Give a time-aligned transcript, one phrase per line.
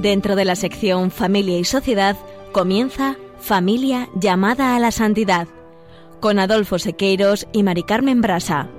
[0.00, 2.16] Dentro de la sección Familia y Sociedad
[2.52, 5.46] comienza Familia llamada a la santidad
[6.20, 8.70] con Adolfo Sequeiros y Mari Carmen Brasa.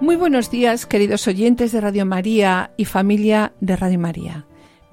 [0.00, 4.46] Muy buenos días, queridos oyentes de Radio María y familia de Radio María.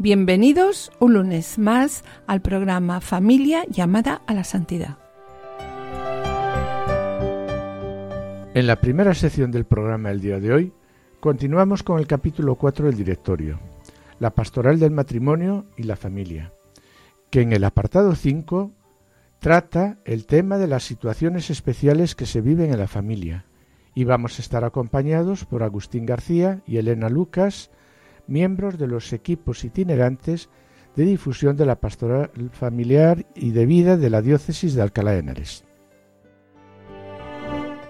[0.03, 4.97] Bienvenidos un lunes más al programa Familia llamada a la Santidad.
[8.55, 10.73] En la primera sección del programa del día de hoy,
[11.19, 13.59] continuamos con el capítulo 4 del directorio,
[14.17, 16.51] la pastoral del matrimonio y la familia,
[17.29, 18.71] que en el apartado 5
[19.37, 23.45] trata el tema de las situaciones especiales que se viven en la familia,
[23.93, 27.69] y vamos a estar acompañados por Agustín García y Elena Lucas,
[28.27, 30.49] miembros de los equipos itinerantes
[30.95, 35.19] de difusión de la pastoral familiar y de vida de la diócesis de Alcalá de
[35.19, 35.63] Henares.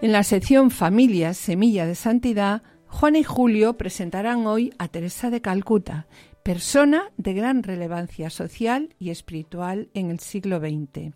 [0.02, 5.42] En la sección Familia, Semilla de Santidad, Juan y Julio presentarán hoy a Teresa de
[5.42, 6.08] Calcuta,
[6.44, 11.14] persona de gran relevancia social y espiritual en el siglo XX,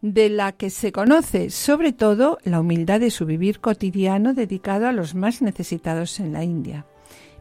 [0.00, 4.92] de la que se conoce sobre todo la humildad de su vivir cotidiano dedicado a
[4.92, 6.86] los más necesitados en la India.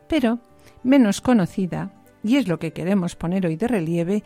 [0.10, 0.40] Pero
[0.84, 1.92] menos conocida,
[2.24, 4.24] y es lo que queremos poner hoy de relieve,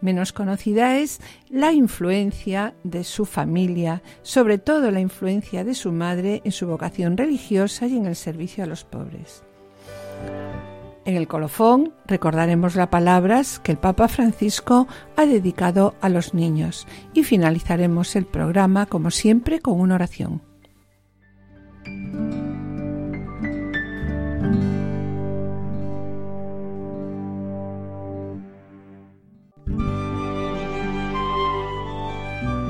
[0.00, 6.42] menos conocida es la influencia de su familia, sobre todo la influencia de su madre
[6.44, 9.42] en su vocación religiosa y en el servicio a los pobres.
[11.04, 16.86] En el colofón recordaremos las palabras que el Papa Francisco ha dedicado a los niños
[17.14, 20.42] y finalizaremos el programa, como siempre, con una oración.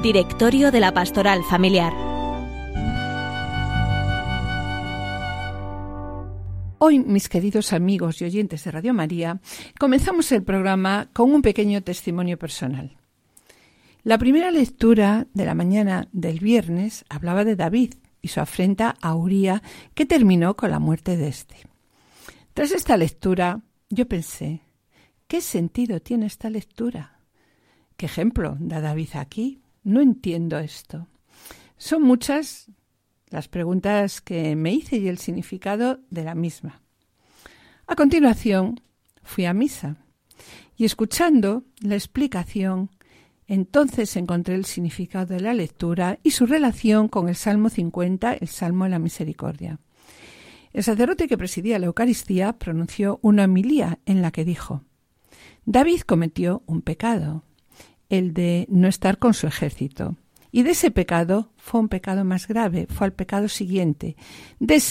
[0.07, 1.93] Directorio de la Pastoral Familiar.
[6.79, 9.41] Hoy, mis queridos amigos y oyentes de Radio María,
[9.81, 12.97] comenzamos el programa con un pequeño testimonio personal.
[14.05, 19.17] La primera lectura de la mañana del viernes hablaba de David y su afrenta a
[19.17, 19.61] Uría,
[19.95, 21.57] que terminó con la muerte de éste.
[22.55, 24.61] Tras esta lectura, yo pensé,
[25.27, 27.19] ¿qué sentido tiene esta lectura?
[27.97, 29.63] ¿Qué ejemplo da David aquí?
[29.87, 31.07] No entiendo esto.
[31.77, 32.67] Son muchas
[33.29, 36.83] las preguntas que me hice y el significado de la misma.
[37.87, 38.81] A continuación,
[39.23, 39.99] fui a misa
[40.77, 42.91] y escuchando la explicación,
[43.47, 48.49] entonces encontré el significado de la lectura y su relación con el Salmo 50, el
[48.49, 49.79] Salmo de la Misericordia.
[50.73, 54.83] El sacerdote que presidía la Eucaristía pronunció una homilía en la que dijo
[55.65, 57.45] David cometió un pecado,
[58.09, 60.17] el de no estar con su ejército.
[60.53, 64.17] Y de ese pecado fue un pecado más grave, fue al pecado siguiente,
[64.59, 64.83] de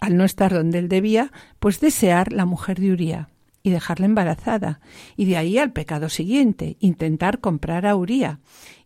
[0.00, 3.28] al no estar donde él debía, pues desear la mujer de Uría
[3.62, 4.80] y dejarla embarazada,
[5.16, 8.40] y de ahí al pecado siguiente, intentar comprar a Uría,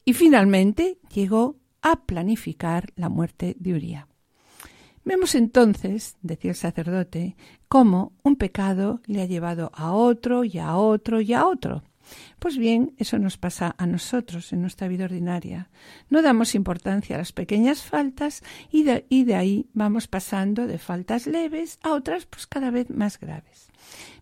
[0.04, 4.08] y finalmente llegó a planificar la muerte de Uría.
[5.04, 7.36] Vemos entonces, decía el sacerdote,
[7.68, 11.84] cómo un pecado le ha llevado a otro y a otro y a otro.
[12.38, 15.70] Pues bien, eso nos pasa a nosotros en nuestra vida ordinaria.
[16.10, 21.78] No damos importancia a las pequeñas faltas y de, ahí vamos pasando de faltas leves
[21.82, 23.70] a otras pues cada vez más graves.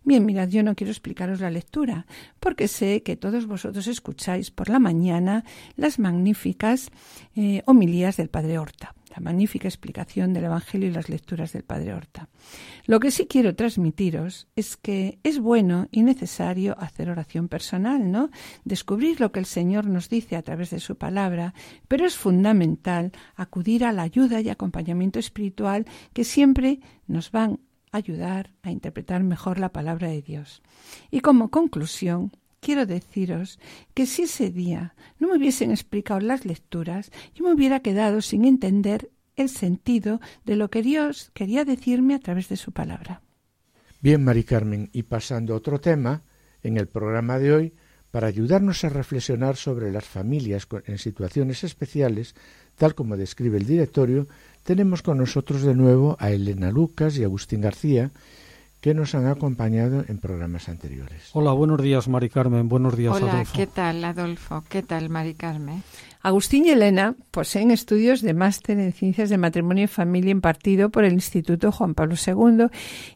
[0.03, 2.05] Bien, mirad, yo no quiero explicaros la lectura,
[2.39, 5.43] porque sé que todos vosotros escucháis por la mañana
[5.75, 6.91] las magníficas
[7.35, 11.93] eh, homilías del Padre Horta la magnífica explicación del Evangelio y las lecturas del Padre
[11.93, 12.27] Horta.
[12.85, 18.29] Lo que sí quiero transmitiros es que es bueno y necesario hacer oración personal, ¿no?
[18.65, 21.53] Descubrir lo que el Señor nos dice a través de su palabra,
[21.87, 27.59] pero es fundamental acudir a la ayuda y acompañamiento espiritual que siempre nos van
[27.91, 30.61] a ayudar a interpretar mejor la palabra de Dios.
[31.09, 32.31] Y como conclusión,
[32.65, 33.59] quiero deciros
[33.93, 38.43] que si ese día no me hubiesen explicado las lecturas, yo me hubiera quedado sin
[38.43, 43.21] entender el sentido de lo que Dios quería decirme a través de su palabra.
[44.01, 46.23] Bien, Mari Carmen, y pasando a otro tema,
[46.63, 47.73] en el programa de hoy,
[48.09, 52.33] para ayudarnos a reflexionar sobre las familias en situaciones especiales,
[52.77, 54.27] tal como describe el directorio,
[54.63, 58.09] tenemos con nosotros de nuevo a Elena Lucas y Agustín García,
[58.85, 61.31] que nos han acompañado en programas anteriores.
[61.33, 62.69] Hola, buenos días, Mari Carmen.
[62.69, 63.53] Buenos días, Hola, Adolfo.
[63.55, 64.63] ¿qué tal, Adolfo?
[64.69, 65.81] ¿Qué tal, Mari Carmen?
[66.21, 71.03] Agustín y Elena poseen estudios de máster en Ciencias de Matrimonio y Familia impartido por
[71.03, 72.67] el Instituto Juan Pablo II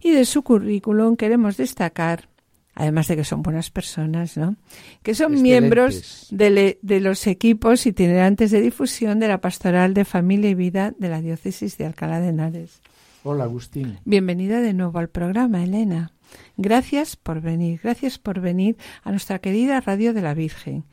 [0.02, 2.28] y de su currículum queremos destacar
[2.74, 4.56] además de que son buenas personas, ¿no?
[5.04, 10.50] Que son miembros de, de, los equipos itinerantes de difusión de la Pastoral de Familia
[10.50, 12.82] y Vida de la Diócesis de Alcalá de Henares.
[13.24, 14.00] Hola, Agustín.
[14.06, 16.14] Bienvenida de nuevo al programa, Elena.
[16.56, 20.86] Gracias por venir, gracias por venir a nuestra querida Radio de la Virgen.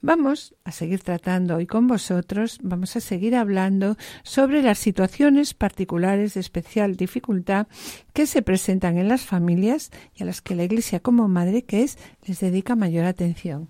[0.00, 6.34] Vamos a seguir tratando hoy con vosotros, vamos a seguir hablando sobre las situaciones particulares
[6.34, 7.66] de especial dificultad
[8.12, 11.82] que se presentan en las familias y a las que la Iglesia como madre que
[11.82, 13.68] es les dedica mayor atención.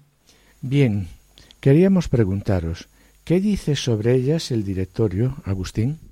[0.61, 1.09] Bien,
[1.61, 2.89] queríamos preguntaros,
[3.25, 6.12] ¿qué dice sobre ellas el directorio, Agustín?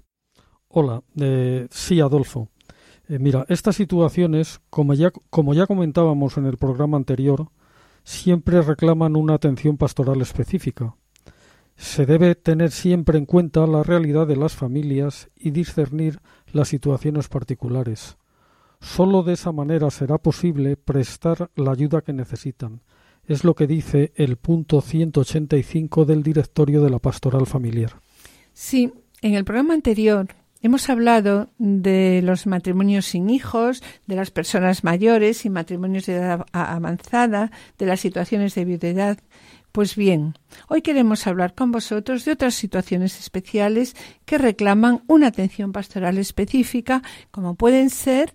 [0.73, 1.03] Hola,
[1.71, 2.49] sí, Adolfo.
[3.09, 7.49] Eh, mira, estas situaciones, como ya, como ya comentábamos en el programa anterior,
[8.05, 10.95] siempre reclaman una atención pastoral específica.
[11.75, 16.21] Se debe tener siempre en cuenta la realidad de las familias y discernir
[16.53, 18.17] las situaciones particulares.
[18.81, 22.81] Solo de esa manera será posible prestar la ayuda que necesitan.
[23.25, 28.01] Es lo que dice el punto 185 del directorio de la pastoral familiar.
[28.53, 30.29] Sí, en el programa anterior
[30.63, 36.45] Hemos hablado de los matrimonios sin hijos, de las personas mayores y matrimonios de edad
[36.53, 39.19] avanzada, de las situaciones de viudedad.
[39.73, 40.35] Pues bien,
[40.69, 43.97] hoy queremos hablar con vosotros de otras situaciones especiales
[44.27, 48.35] que reclaman una atención pastoral específica, como pueden ser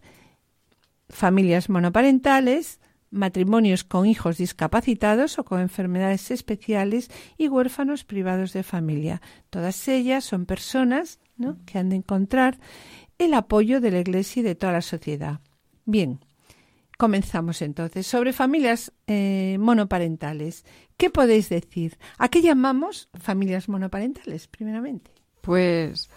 [1.10, 2.80] familias monoparentales,
[3.12, 9.22] matrimonios con hijos discapacitados o con enfermedades especiales y huérfanos privados de familia.
[9.52, 11.20] Todas ellas son personas
[11.66, 12.60] que han de encontrar
[13.18, 15.40] el apoyo de la Iglesia y de toda la sociedad.
[15.86, 16.20] Bien,
[16.98, 18.08] comenzamos entonces.
[18.08, 20.66] Sobre familias eh, monoparentales,
[20.98, 21.98] ¿qué podéis decir?
[22.18, 25.12] ¿A qué llamamos familias monoparentales, primeramente?
[25.42, 26.10] Pues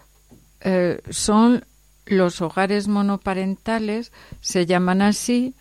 [0.61, 1.65] eh, son
[2.05, 4.11] los hogares monoparentales,
[4.41, 5.55] se llaman así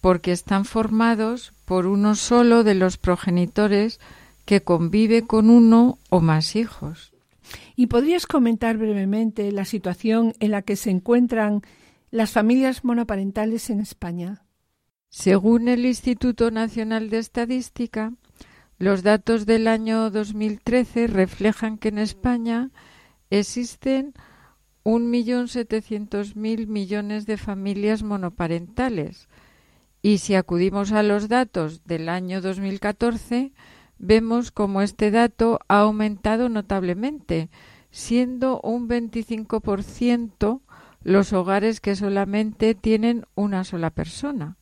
[0.00, 4.00] porque están formados por uno solo de los progenitores
[4.44, 7.09] que convive con uno o más hijos.
[7.76, 11.62] ¿Y podrías comentar brevemente la situación en la que se encuentran
[12.10, 14.44] las familias monoparentales en España?
[15.08, 18.12] Según el Instituto Nacional de Estadística,
[18.78, 22.70] los datos del año 2013 reflejan que en España
[23.28, 24.14] existen
[24.84, 29.28] 1.700.000 millones de familias monoparentales
[30.02, 33.52] y si acudimos a los datos del año 2014,
[34.00, 37.50] vemos como este dato ha aumentado notablemente,
[37.90, 40.62] siendo un 25%
[41.02, 44.56] los hogares que solamente tienen una sola persona.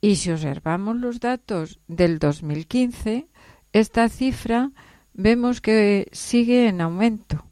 [0.00, 3.28] Y si observamos los datos del 2015,
[3.72, 4.72] esta cifra
[5.12, 7.44] vemos que sigue en aumento.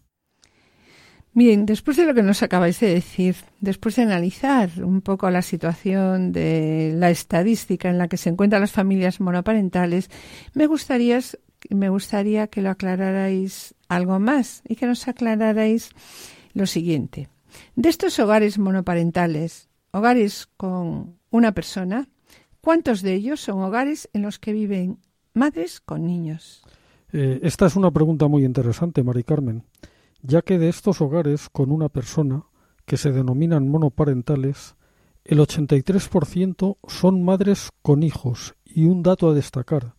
[1.32, 5.42] Bien, después de lo que nos acabáis de decir, después de analizar un poco la
[5.42, 10.10] situación de la estadística en la que se encuentran las familias monoparentales,
[10.54, 11.20] me gustaría,
[12.48, 15.90] que lo aclararais algo más y que nos aclararais
[16.52, 17.28] lo siguiente.
[17.76, 22.08] De estos hogares monoparentales, hogares con una persona,
[22.60, 24.98] ¿cuántos de ellos son hogares en los que viven
[25.32, 26.64] madres con niños?
[27.12, 29.62] Eh, esta es una pregunta muy interesante, Mari Carmen
[30.22, 32.44] ya que de estos hogares con una persona,
[32.86, 34.74] que se denominan monoparentales,
[35.24, 39.94] el 83% son madres con hijos y un dato a destacar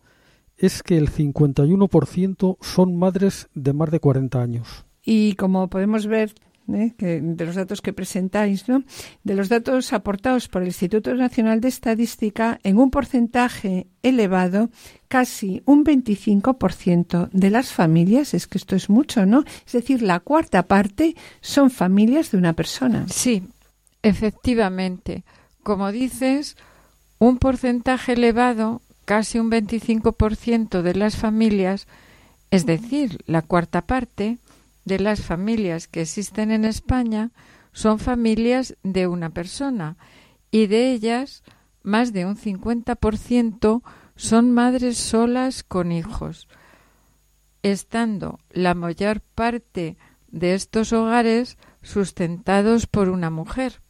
[0.56, 4.84] es que el 51% son madres de más de 40 años.
[5.02, 6.34] Y como podemos ver
[6.72, 6.92] ¿eh?
[6.98, 8.84] de los datos que presentáis, ¿no?
[9.24, 14.70] de los datos aportados por el Instituto Nacional de Estadística, en un porcentaje elevado,
[15.08, 19.44] casi un 25% de las familias, es que esto es mucho, ¿no?
[19.66, 23.06] Es decir, la cuarta parte son familias de una persona.
[23.08, 23.42] Sí,
[24.02, 25.24] efectivamente.
[25.62, 26.56] Como dices,
[27.18, 31.86] un porcentaje elevado, casi un 25% de las familias,
[32.50, 34.38] es decir, la cuarta parte,
[34.84, 37.30] de las familias que existen en España
[37.72, 39.96] son familias de una persona
[40.50, 41.42] y de ellas
[41.82, 43.82] más de un 50%
[44.16, 46.48] son madres solas con hijos,
[47.62, 49.96] estando la mayor parte
[50.28, 53.80] de estos hogares sustentados por una mujer,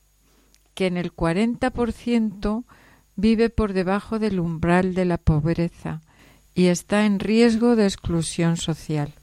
[0.75, 2.65] que en el 40%
[3.17, 6.01] vive por debajo del umbral de la pobreza
[6.55, 9.15] y está en riesgo de exclusión social.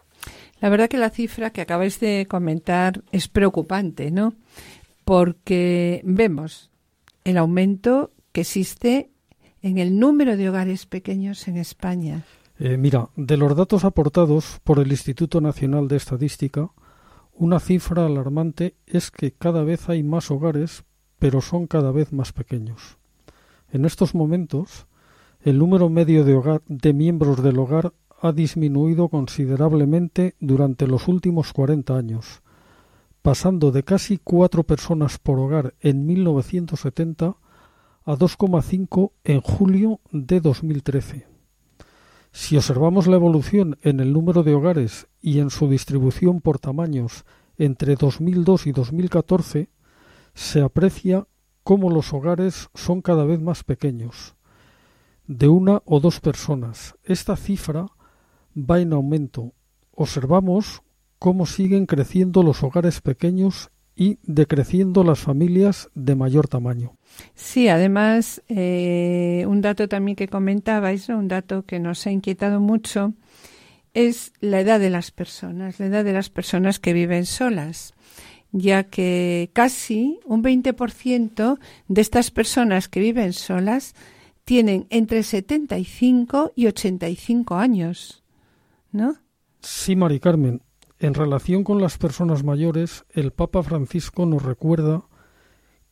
[0.62, 4.34] La verdad que la cifra que acabáis de comentar es preocupante, ¿no?
[5.06, 6.70] Porque vemos
[7.24, 9.10] el aumento que existe
[9.62, 12.24] en el número de hogares pequeños en España.
[12.60, 16.70] Eh, mira, de los datos aportados por el Instituto Nacional de Estadística,
[17.34, 20.84] una cifra alarmante es que cada vez hay más hogares,
[21.20, 22.98] pero son cada vez más pequeños.
[23.72, 24.88] En estos momentos,
[25.42, 31.96] el número medio de, de miembros del hogar ha disminuido considerablemente durante los últimos 40
[31.98, 32.42] años,
[33.22, 37.38] pasando de casi cuatro personas por hogar en 1970
[38.06, 41.28] a 2,5 en julio de 2013.
[42.32, 47.26] Si observamos la evolución en el número de hogares y en su distribución por tamaños
[47.58, 49.70] entre 2002 y 2014,
[50.34, 51.28] se aprecia
[51.64, 54.36] cómo los hogares son cada vez más pequeños,
[55.28, 56.96] de una o dos personas.
[57.04, 57.88] Esta cifra
[58.56, 59.54] va en aumento.
[59.94, 60.82] Observamos
[61.18, 66.96] cómo siguen creciendo los hogares pequeños y decreciendo las familias de mayor tamaño.
[67.36, 73.14] Sí, además, eh, un dato también que comentabais, un dato que nos ha inquietado mucho,
[73.94, 77.94] es la edad de las personas, la edad de las personas que viven solas,
[78.54, 83.96] ya que casi un 20% de estas personas que viven solas
[84.46, 88.19] tienen entre 75 y 85 años,
[88.92, 89.16] ¿no?
[89.62, 90.62] Sí, Mari Carmen.
[91.00, 95.04] En relación con las personas mayores, el Papa Francisco nos recuerda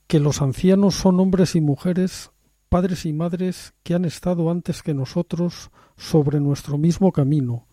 [0.08, 2.32] que los ancianos son hombres y mujeres,
[2.70, 7.68] padres y madres que han estado antes que nosotros sobre nuestro mismo camino,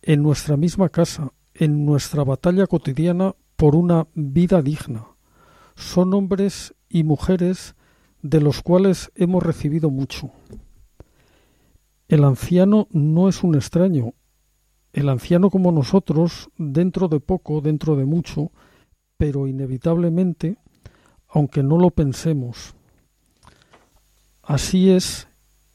[0.00, 5.06] en nuestra misma casa, en nuestra batalla cotidiana por una vida digna.
[5.74, 7.74] Son hombres y mujeres
[8.22, 10.30] de los cuales hemos recibido mucho.
[12.08, 14.14] El anciano no es un extraño,
[14.92, 18.50] el anciano como nosotros, dentro de poco, dentro de mucho,
[19.16, 20.58] pero inevitablemente,
[21.28, 22.74] aunque no lo pensemos.
[24.42, 25.28] Así es,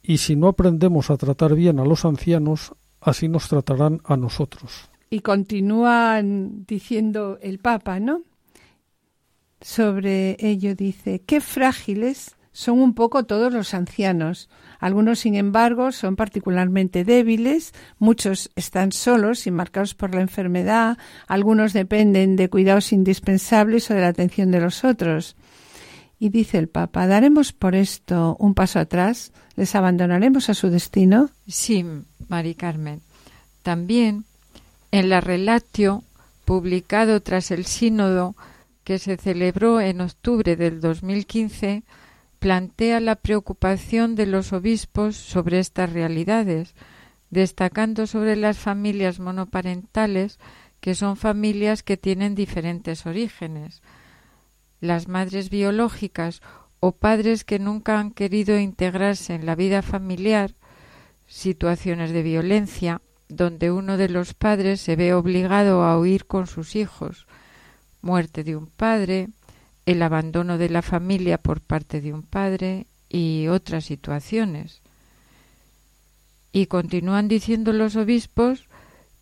[0.03, 4.89] y si no aprendemos a tratar bien a los ancianos, así nos tratarán a nosotros.
[5.09, 8.21] Y continúan diciendo el Papa, ¿no?
[9.61, 14.49] Sobre ello dice, qué frágiles son un poco todos los ancianos.
[14.79, 20.97] Algunos, sin embargo, son particularmente débiles, muchos están solos y marcados por la enfermedad,
[21.27, 25.35] algunos dependen de cuidados indispensables o de la atención de los otros.
[26.17, 29.33] Y dice el Papa, ¿daremos por esto un paso atrás?
[29.55, 31.29] ¿Les abandonaremos a su destino?
[31.47, 31.85] Sí,
[32.27, 33.01] Mari Carmen.
[33.61, 34.25] También
[34.89, 36.03] en la relatio
[36.43, 38.35] publicado tras el sínodo
[38.83, 41.83] que se celebró en octubre del 2015,
[42.39, 46.75] plantea la preocupación de los obispos sobre estas realidades,
[47.29, 50.39] destacando sobre las familias monoparentales,
[50.79, 53.81] que son familias que tienen diferentes orígenes.
[54.79, 56.41] Las madres biológicas
[56.79, 60.53] o padres que nunca han querido integrarse en la vida familiar,
[61.25, 66.75] situaciones de violencia, donde uno de los padres se ve obligado a huir con sus
[66.75, 67.27] hijos,
[68.01, 69.29] muerte de un padre,
[69.87, 74.81] el abandono de la familia por parte de un padre y otras situaciones.
[76.51, 78.67] Y continúan diciendo los obispos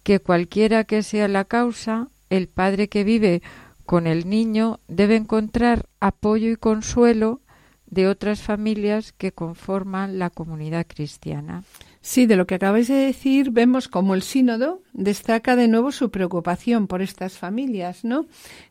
[0.02, 3.44] que cualquiera que sea la causa, el padre que vive
[3.86, 7.42] con el niño debe encontrar apoyo y consuelo
[7.86, 11.64] de otras familias que conforman la comunidad cristiana.
[12.02, 16.10] Sí, de lo que acabáis de decir, vemos como el sínodo destaca de nuevo su
[16.10, 18.26] preocupación por estas familias, ¿no?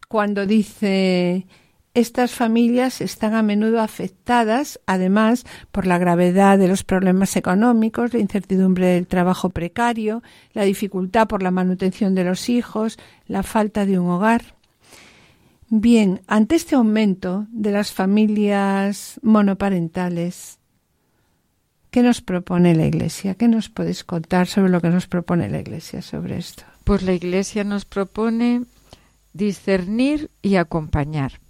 [0.08, 1.46] Cuando dice
[1.94, 8.18] estas familias están a menudo afectadas, además, por la gravedad de los problemas económicos, la
[8.18, 10.22] incertidumbre del trabajo precario,
[10.52, 12.98] la dificultad por la manutención de los hijos,
[13.28, 14.56] la falta de un hogar.
[15.68, 20.58] Bien, ante este aumento de las familias monoparentales,
[21.90, 23.34] ¿qué nos propone la Iglesia?
[23.36, 26.64] ¿Qué nos podéis contar sobre lo que nos propone la Iglesia sobre esto?
[26.82, 28.64] Pues la Iglesia nos propone
[29.32, 31.43] discernir y acompañar.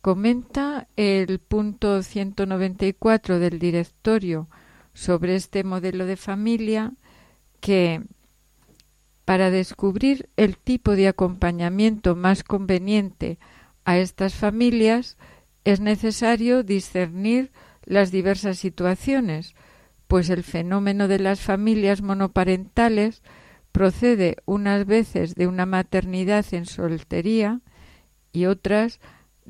[0.00, 4.48] Comenta el punto 194 del directorio
[4.94, 6.94] sobre este modelo de familia
[7.60, 8.02] que
[9.26, 13.38] para descubrir el tipo de acompañamiento más conveniente
[13.84, 15.18] a estas familias
[15.64, 17.52] es necesario discernir
[17.84, 19.54] las diversas situaciones,
[20.08, 23.22] pues el fenómeno de las familias monoparentales
[23.70, 27.60] procede unas veces de una maternidad en soltería
[28.32, 28.98] y otras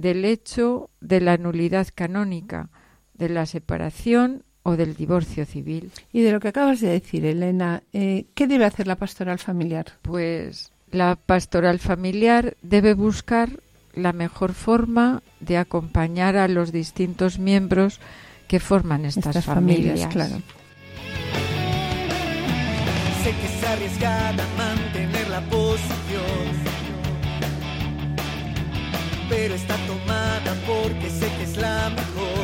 [0.00, 2.70] del hecho de la nulidad canónica,
[3.14, 5.90] de la separación o del divorcio civil.
[6.12, 9.86] Y de lo que acabas de decir, Elena, eh, ¿qué debe hacer la pastoral familiar?
[10.02, 13.60] Pues la pastoral familiar debe buscar
[13.94, 18.00] la mejor forma de acompañar a los distintos miembros
[18.48, 20.06] que forman estas, familias.
[20.06, 20.36] Claro.
[23.22, 26.69] Sé que es arriesgada mantener la posición
[29.30, 32.39] pero está tomada porque sé que es la mejor.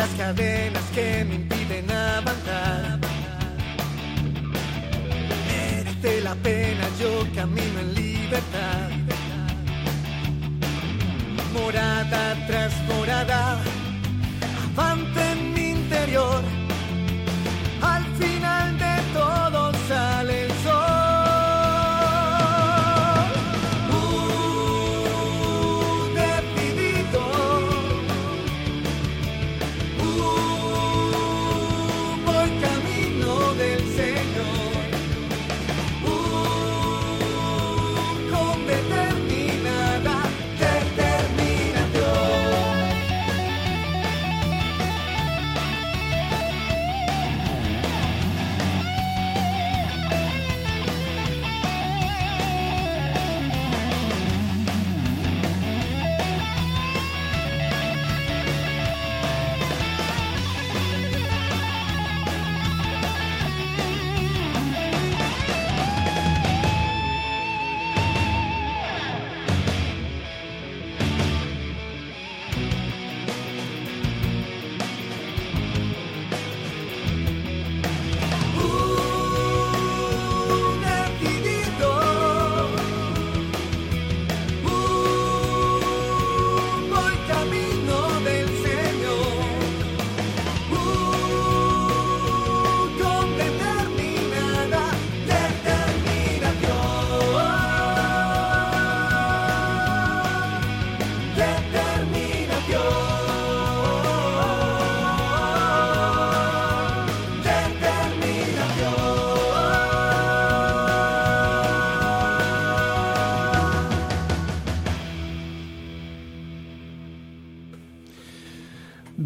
[0.00, 2.98] Las cadenas que me impiden avanzar.
[5.48, 8.88] Merece la pena, yo camino en libertad.
[11.52, 13.58] Morada tras morada,
[14.64, 16.49] avante en mi interior.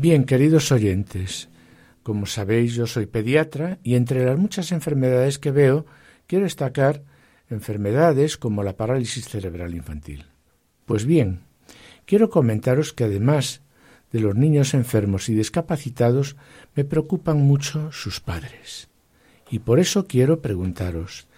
[0.04, 1.48] Bien, queridos oyentes,
[2.02, 5.86] como sabéis yo soy pediatra y entre las muchas enfermedades que veo
[6.26, 7.00] quiero destacar
[7.48, 10.26] enfermedades como la parálisis cerebral infantil.
[10.84, 11.40] Pues bien,
[12.04, 13.62] quiero comentaros que además
[14.12, 16.36] de los niños enfermos y discapacitados
[16.74, 18.90] me preocupan mucho sus padres.
[19.50, 21.28] Y por eso quiero preguntaros,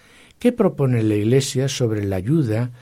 [0.40, 2.72] ¿qué propone la Iglesia sobre la ayuda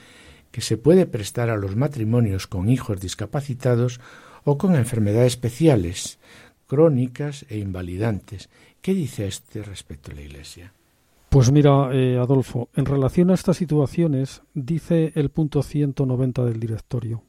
[0.51, 4.01] que se puede prestar a los matrimonios con hijos discapacitados
[4.45, 6.19] o con enfermedades especiales,
[6.67, 8.49] crónicas e invalidantes.
[8.81, 10.73] ¿Qué dice a este respecto la Iglesia?
[11.31, 17.25] Pues mira, eh, Adolfo, en relación a estas situaciones, dice el punto 190 del directorio.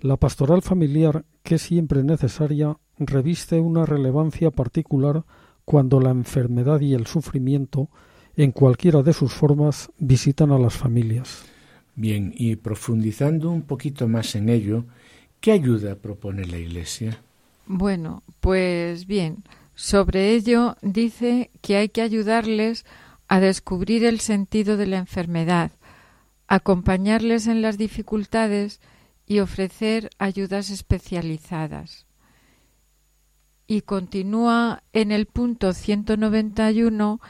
[0.00, 5.24] La pastoral familiar, que es siempre necesaria, reviste una relevancia particular
[5.64, 7.88] cuando la enfermedad y el sufrimiento,
[8.34, 11.44] en cualquiera de sus formas, visitan a las familias.
[11.94, 14.86] Bien, y profundizando un poquito más en ello,
[15.40, 17.22] ¿qué ayuda propone la Iglesia?
[17.66, 22.84] Bueno, pues bien, sobre ello dice que hay que ayudarles
[23.28, 25.72] a descubrir el sentido de la enfermedad,
[26.48, 28.80] acompañarles en las dificultades
[29.26, 32.06] y ofrecer ayudas especializadas.
[33.68, 37.20] Y continúa en el punto 191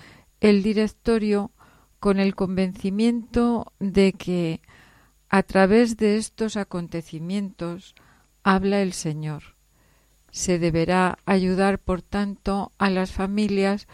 [0.40, 1.50] el directorio
[1.98, 4.62] con el convencimiento de que
[5.30, 7.94] a través de estos acontecimientos
[8.42, 9.54] habla el Señor.
[10.32, 13.86] Se deberá ayudar, por tanto, a las familias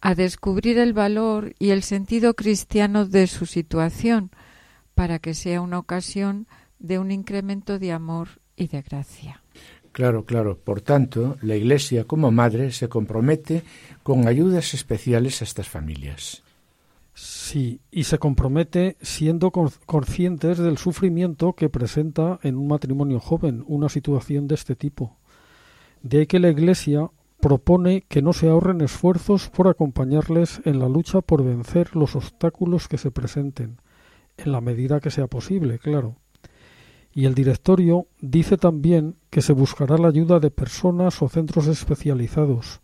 [0.00, 4.30] a descubrir el valor y el sentido cristiano de su situación,
[4.94, 6.48] para que sea una ocasión
[6.80, 9.40] de un incremento de amor y de gracia.
[9.92, 10.58] Claro, claro.
[10.58, 13.62] Por tanto, la Iglesia como madre se compromete
[14.02, 16.41] con ayudas especiales a estas familias.
[17.14, 23.90] Sí, y se compromete siendo conscientes del sufrimiento que presenta en un matrimonio joven una
[23.90, 25.18] situación de este tipo.
[26.02, 30.88] De ahí que la Iglesia propone que no se ahorren esfuerzos por acompañarles en la
[30.88, 33.80] lucha por vencer los obstáculos que se presenten,
[34.38, 36.16] en la medida que sea posible, claro.
[37.12, 42.80] Y el directorio dice también que se buscará la ayuda de personas o centros especializados,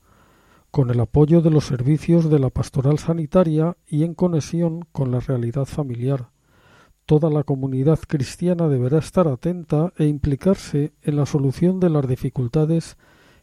[0.70, 5.20] con el apoyo de los servicios de la pastoral sanitaria y en conexión con la
[5.20, 6.30] realidad familiar.
[7.06, 12.98] Toda la comunidad cristiana deberá estar atenta e implicarse en la solución de las dificultades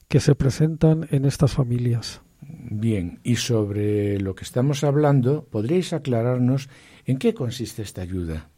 [0.07, 2.21] que se presentan en estas familias.
[2.41, 6.69] Bien, y sobre lo que estamos hablando, ¿podríais aclararnos
[7.05, 8.49] en qué consiste esta ayuda?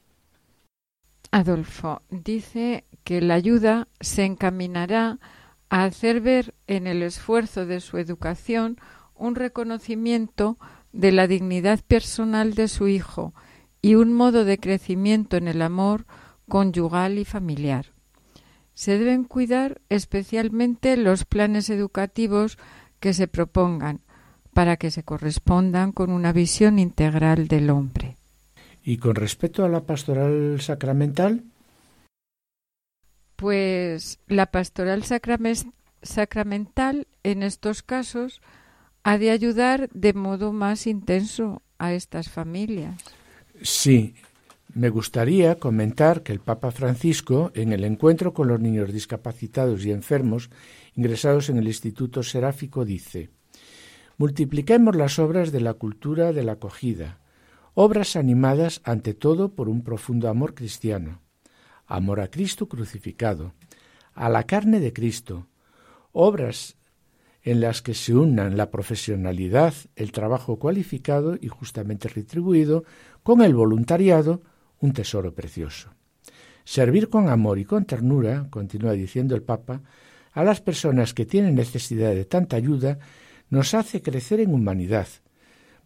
[1.31, 5.19] Adolfo dice que la ayuda se encaminará
[5.69, 8.77] a hacer ver en el esfuerzo de su educación
[9.15, 10.57] un reconocimiento
[10.93, 13.33] de la dignidad personal de su hijo
[13.81, 16.05] y un modo de crecimiento en el amor
[16.47, 17.87] conyugal y familiar.
[18.73, 22.57] Se deben cuidar especialmente los planes educativos
[22.99, 24.01] que se propongan
[24.53, 28.17] para que se correspondan con una visión integral del hombre.
[28.83, 31.43] ¿Y con respecto a la pastoral sacramental?
[33.37, 35.03] Pues la pastoral
[36.01, 38.41] sacramental en estos casos
[39.03, 42.99] ha de ayudar de modo más intenso a estas familias.
[43.61, 44.15] Sí,
[44.73, 49.91] me gustaría comentar que el Papa Francisco, en el encuentro con los niños discapacitados y
[49.91, 50.49] enfermos
[50.95, 53.29] ingresados en el Instituto Seráfico, dice
[54.17, 57.19] Multipliquemos las obras de la cultura de la acogida,
[57.75, 61.21] obras animadas ante todo por un profundo amor cristiano
[61.87, 63.53] amor a Cristo crucificado,
[64.13, 65.47] a la carne de Cristo,
[66.11, 66.75] obras
[67.43, 72.83] en las que se unan la profesionalidad, el trabajo cualificado y justamente retribuido,
[73.23, 74.41] con el voluntariado,
[74.79, 75.89] un tesoro precioso.
[76.65, 79.81] Servir con amor y con ternura, continúa diciendo el Papa,
[80.33, 82.99] a las personas que tienen necesidad de tanta ayuda,
[83.49, 85.07] nos hace crecer en humanidad,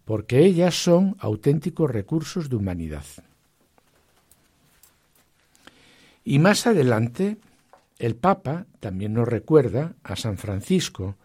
[0.04, 3.06] porque ellas son auténticos recursos de humanidad.
[6.24, 7.38] Y más adelante,
[7.98, 11.18] el Papa también nos recuerda a San Francisco,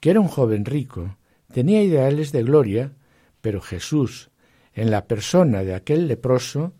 [0.00, 1.16] que era un joven rico,
[1.52, 2.92] tenía ideales de gloria,
[3.40, 4.30] pero Jesús,
[4.74, 6.74] en la persona de aquel leproso,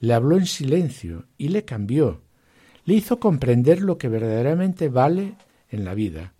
[0.00, 2.22] le habló en silencio y le cambió,
[2.84, 5.34] le hizo comprender lo que verdaderamente vale
[5.70, 6.34] en la vida.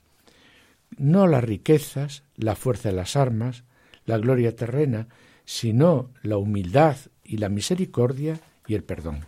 [0.99, 3.65] No las riquezas, la fuerza de las armas,
[4.05, 5.09] la gloria terrena,
[5.45, 9.27] sino la humildad y la misericordia y el perdón.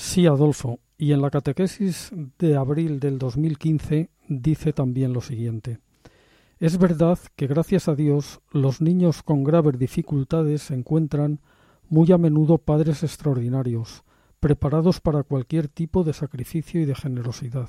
[0.00, 5.80] Sí, Adolfo, y en la catequesis de abril del 2015 dice también lo siguiente.
[6.60, 11.40] Es verdad que gracias a Dios los niños con graves dificultades encuentran
[11.88, 14.04] muy a menudo padres extraordinarios,
[14.38, 17.68] preparados para cualquier tipo de sacrificio y de generosidad.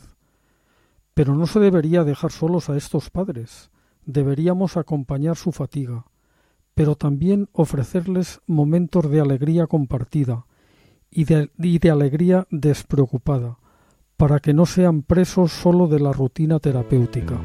[1.15, 3.71] Pero no se debería dejar solos a estos padres,
[4.05, 6.05] deberíamos acompañar su fatiga,
[6.75, 10.45] pero también ofrecerles momentos de alegría compartida,
[11.11, 13.57] y de, alegría despreocupada,
[14.17, 17.39] para que no sean presos solo de la rutina terapéutica.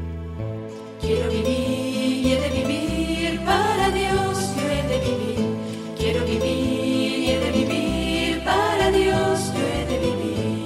[1.01, 5.55] Quiero vivir y he de vivir para Dios, yo he de vivir.
[5.97, 10.65] Quiero vivir y he de vivir para Dios, yo he de vivir.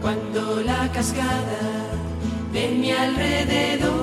[0.00, 1.90] Cuando la cascada
[2.52, 4.00] de mi alrededor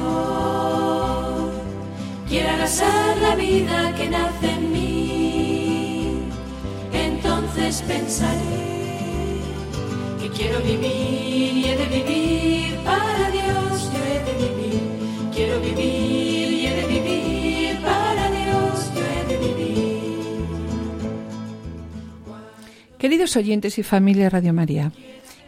[2.28, 4.57] quiera arrasar la vida que nace
[7.58, 8.68] en mí pensaré
[10.22, 14.82] que quiero vivir y he de vivir para Dios, yo he de vivir,
[15.34, 20.48] quiero vivir y he de vivir para Dios, yo he de vivir.
[22.98, 24.92] Queridos oyentes y familia Radio María,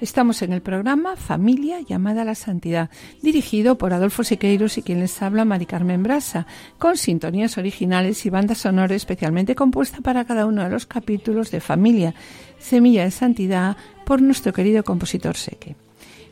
[0.01, 2.89] Estamos en el programa Familia llamada a la Santidad,
[3.21, 8.29] dirigido por Adolfo Sequeiros y quien les habla Mari Carmen Brasa, con sintonías originales y
[8.29, 12.13] banda sonora especialmente compuesta para cada uno de los capítulos de Familia,
[12.59, 15.75] Semilla de Santidad, por nuestro querido compositor Seque.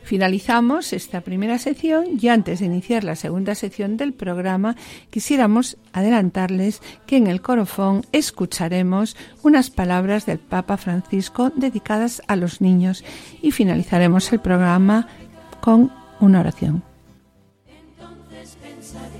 [0.08, 4.74] Finalizamos esta primera sección y antes de iniciar la segunda sección del programa
[5.10, 12.62] quisiéramos adelantarles que en el corofón escucharemos unas palabras del Papa Francisco dedicadas a los
[12.62, 13.04] niños
[13.42, 15.08] y finalizaremos el programa
[15.60, 16.82] con una oración.
[17.66, 19.10] Entonces pensaré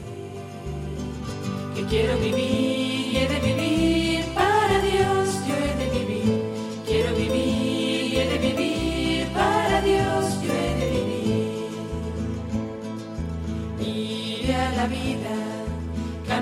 [1.75, 2.68] que quiero vivir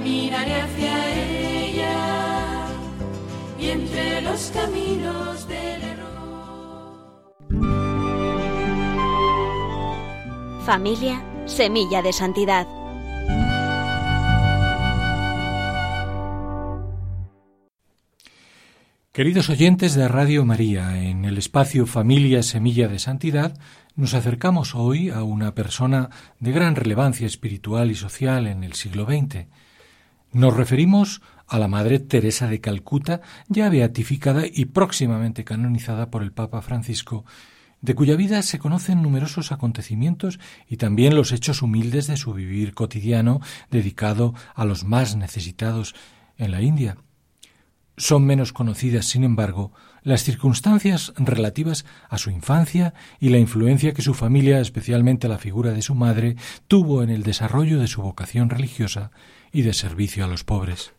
[0.07, 0.95] caminaré hacia
[1.67, 2.69] ella
[3.59, 6.07] y entre los caminos del error.
[10.65, 12.69] Familia, semilla de santidad.
[19.13, 23.59] Queridos oyentes de Radio María, en el espacio Familia Semilla de Santidad,
[23.97, 29.07] nos acercamos hoy a una persona de gran relevancia espiritual y social en el siglo
[29.07, 29.47] XX.
[30.33, 36.33] Nos referimos a la Madre Teresa de Calcuta, ya beatificada y próximamente canonizada por el
[36.33, 37.25] Papa Francisco,
[37.81, 42.75] de cuya vida se conocen numerosos acontecimientos y también los hechos humildes de su vivir
[42.75, 45.95] cotidiano dedicado a los más necesitados
[46.37, 46.97] en la India.
[47.97, 49.73] Son menos conocidas, sin embargo,
[50.07, 55.73] las circunstancias relativas a su infancia y la influencia que su familia, especialmente la figura
[55.73, 56.37] de su madre,
[56.69, 59.11] tuvo en el desarrollo de su vocación religiosa
[59.51, 60.93] y de servicio a los pobres.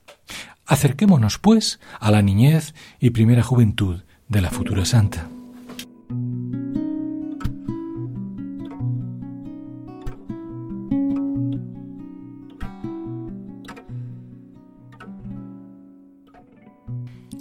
[0.65, 5.29] Acerquémonos, pues, a la niñez y primera juventud de la futura santa.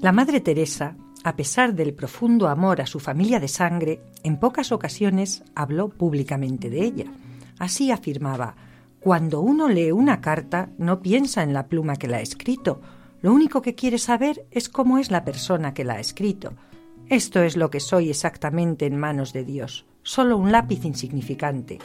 [0.00, 0.96] La Madre Teresa,
[1.26, 6.70] a pesar del profundo amor a su familia de sangre, en pocas ocasiones habló públicamente
[6.70, 7.06] de ella.
[7.58, 8.54] Así afirmaba,
[9.00, 12.80] cuando uno lee una carta no piensa en la pluma que la ha escrito,
[13.22, 16.52] lo único que quiere saber es cómo es la persona que la ha escrito.
[17.08, 21.80] Esto es lo que soy exactamente en manos de Dios, solo un lápiz insignificante.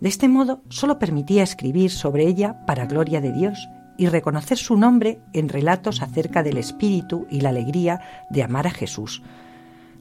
[0.00, 4.76] De este modo, solo permitía escribir sobre ella para gloria de Dios y reconocer su
[4.76, 8.00] nombre en relatos acerca del espíritu y la alegría
[8.30, 9.22] de amar a Jesús.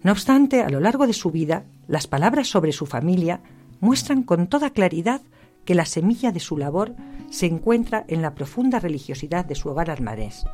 [0.04, 3.42] No obstante, a lo largo de su vida, las palabras sobre su familia
[3.80, 5.22] muestran con toda claridad
[5.66, 6.96] que la semilla de su labor
[7.30, 10.46] se encuentra en la profunda religiosidad de su hogar almarés.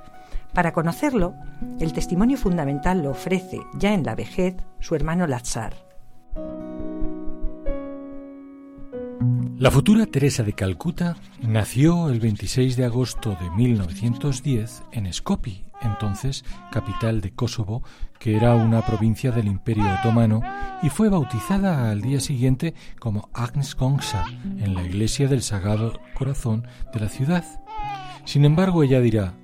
[0.54, 1.34] Para conocerlo,
[1.80, 5.76] el testimonio fundamental lo ofrece, ya en la vejez, su hermano Lazar.
[9.60, 16.46] La futura Teresa de Calcuta nació el 26 de agosto de 1910 en Skopje, entonces
[16.72, 17.82] capital de Kosovo,
[18.20, 20.42] que era una provincia del Imperio Otomano,
[20.84, 24.26] y fue bautizada al día siguiente como Agnes Kongsa
[24.60, 27.44] en la iglesia del Sagrado Corazón de la ciudad.
[28.26, 29.40] Sin embargo, ella dirá,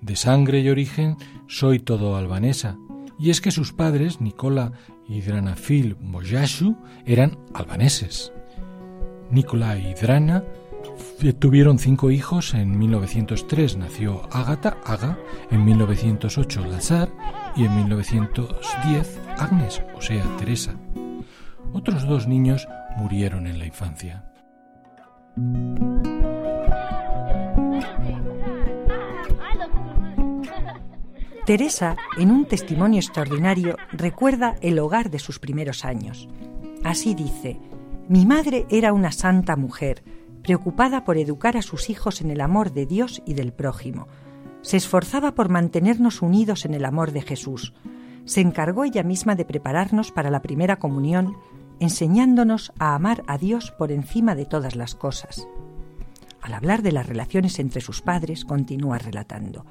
[0.00, 1.16] de sangre y origen
[1.48, 2.76] soy todo albanesa,
[3.18, 4.70] y es que sus padres, Nicola
[5.08, 8.32] y Dranafil Mojashu, eran albaneses.
[9.30, 10.44] Nicola y Drana
[11.38, 12.54] tuvieron cinco hijos.
[12.54, 15.18] En 1903 nació Ágata, Aga,
[15.50, 17.08] en 1908 Lazar
[17.56, 20.74] y en 1910 Agnes, o sea, Teresa.
[21.72, 24.24] Otros dos niños murieron en la infancia.
[31.44, 36.28] Teresa, en un testimonio extraordinario, recuerda el hogar de sus primeros años.
[36.84, 37.58] Así dice,
[38.08, 40.02] mi madre era una santa mujer,
[40.42, 44.08] preocupada por educar a sus hijos en el amor de Dios y del prójimo.
[44.62, 47.74] Se esforzaba por mantenernos unidos en el amor de Jesús.
[48.24, 51.36] Se encargó ella misma de prepararnos para la primera comunión,
[51.80, 55.46] enseñándonos a amar a Dios por encima de todas las cosas.
[56.40, 59.66] Al hablar de las relaciones entre sus padres, continúa relatando.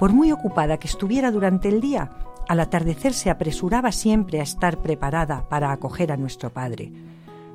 [0.00, 2.10] Por muy ocupada que estuviera durante el día,
[2.48, 6.90] al atardecer se apresuraba siempre a estar preparada para acoger a nuestro Padre.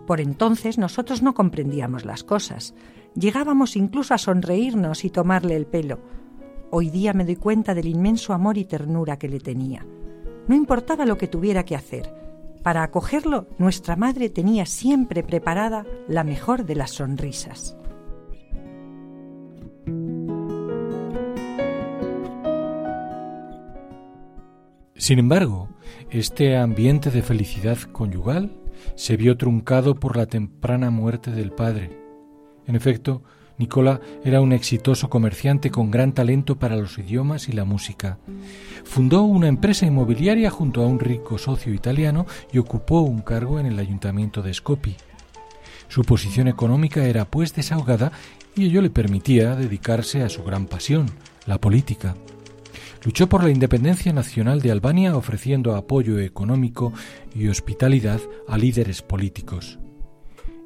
[0.06, 2.76] Por entonces nosotros no comprendíamos las cosas.
[3.16, 6.00] Llegábamos incluso a sonreírnos y tomarle el pelo.
[6.72, 9.86] Hoy día me doy cuenta del inmenso amor y ternura que le tenía.
[10.48, 12.14] No importaba lo que tuviera que hacer.
[12.62, 17.78] Para acogerlo, nuestra madre tenía siempre preparada la mejor de las sonrisas.
[24.96, 25.70] Sin embargo,
[26.10, 28.52] este ambiente de felicidad conyugal
[28.96, 31.98] se vio truncado por la temprana muerte del padre.
[32.68, 33.22] En efecto,
[33.58, 38.18] Nicola era un exitoso comerciante con gran talento para los idiomas y la música.
[38.84, 43.66] Fundó una empresa inmobiliaria junto a un rico socio italiano y ocupó un cargo en
[43.66, 44.98] el ayuntamiento de Skopje.
[45.88, 48.12] Su posición económica era pues desahogada
[48.56, 51.06] y ello le permitía dedicarse a su gran pasión,
[51.46, 52.16] la política.
[53.06, 56.92] Luchó por la independencia nacional de Albania ofreciendo apoyo económico
[57.36, 59.78] y hospitalidad a líderes políticos.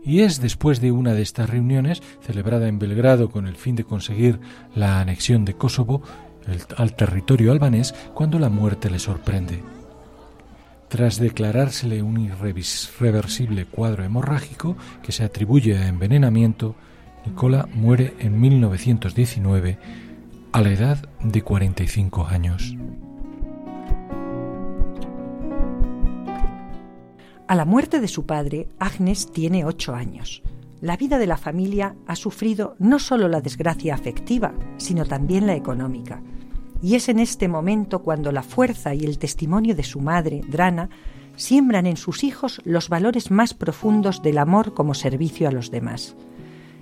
[0.06, 3.84] Y es después de una de estas reuniones, celebrada en Belgrado con el fin de
[3.84, 4.39] conseguir
[4.73, 6.02] la anexión de Kosovo
[6.78, 9.62] al territorio albanés, cuando la muerte le sorprende.
[10.88, 16.75] Tras declarársele un irreversible cuadro hemorrágico que se atribuye a envenenamiento,
[17.25, 19.78] Nicola muere en 1919
[20.51, 22.75] a la edad de 45 años.
[27.47, 30.41] A la muerte de su padre, Agnes tiene ocho años.
[30.81, 35.55] La vida de la familia ha sufrido no solo la desgracia afectiva, sino también la
[35.55, 36.21] económica.
[36.81, 40.89] y es en este momento cuando la fuerza y el testimonio de su madre, Drana,
[41.35, 46.15] siembran en sus hijos los valores más profundos del amor como servicio a los demás.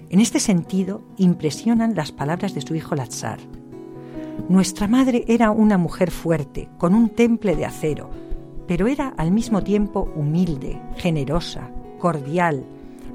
[0.09, 3.39] En este sentido, impresionan las palabras de su hijo Lazar.
[4.47, 8.09] Nuestra madre era una mujer fuerte, con un temple de acero,
[8.67, 12.65] pero era al mismo tiempo humilde, generosa, cordial,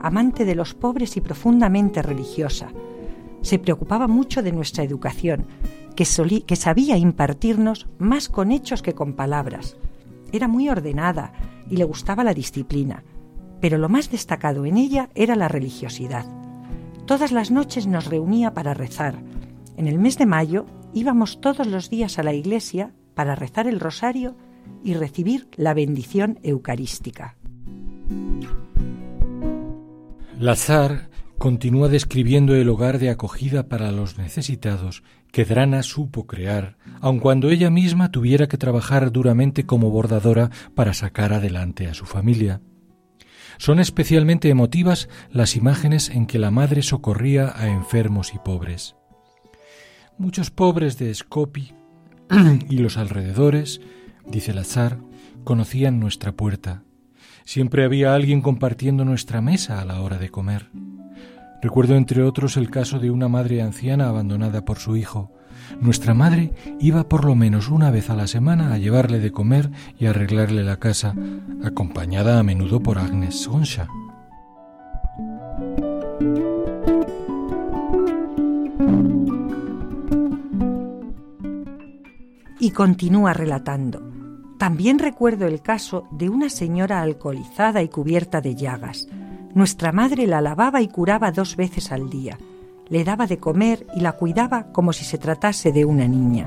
[0.01, 2.69] amante de los pobres y profundamente religiosa.
[3.41, 5.47] Se preocupaba mucho de nuestra educación,
[5.97, 6.05] que,
[6.47, 9.77] que sabía impartirnos más con hechos que con palabras.
[10.31, 11.33] Era muy ordenada
[11.71, 13.03] y le gustaba la disciplina,
[13.61, 16.42] pero lo más destacado en ella era la religiosidad.
[17.07, 19.19] Todas las noches nos reunía para rezar.
[19.77, 23.81] En el mes de mayo íbamos todos los días a la iglesia para rezar el
[23.81, 24.37] rosario
[24.85, 27.37] y recibir la bendición eucarística.
[30.39, 37.19] Lazar continúa describiendo el hogar de acogida para los necesitados que Drana supo crear, aun
[37.19, 42.61] cuando ella misma tuviera que trabajar duramente como bordadora para sacar adelante a su familia.
[43.63, 48.97] Son especialmente emotivas las imágenes en que la madre socorría a enfermos y pobres.
[50.19, 51.73] Muchos pobres de Skopi
[52.69, 53.81] y los alrededores,
[54.27, 54.99] dice Lazar,
[55.45, 56.83] conocían nuestra puerta.
[57.45, 60.69] Siempre había alguien compartiendo nuestra mesa a la hora de comer.
[61.63, 65.31] Recuerdo entre otros el caso de una madre anciana abandonada por su hijo.
[65.81, 69.71] Nuestra madre iba por lo menos una vez a la semana a llevarle de comer
[69.99, 71.15] y arreglarle la casa,
[71.65, 73.89] acompañada a menudo por Agnes Sonsha.
[82.61, 84.01] Y continúa relatando.
[84.59, 89.09] También recuerdo el caso de una señora alcoholizada y cubierta de llagas.
[89.55, 92.39] Nuestra madre la lavaba y curaba dos veces al día.
[92.93, 96.47] Le daba de comer y la cuidaba como si se tratase de una niña.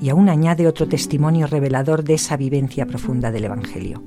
[0.00, 4.00] Y aún añade otro testimonio revelador de esa vivencia profunda del Evangelio.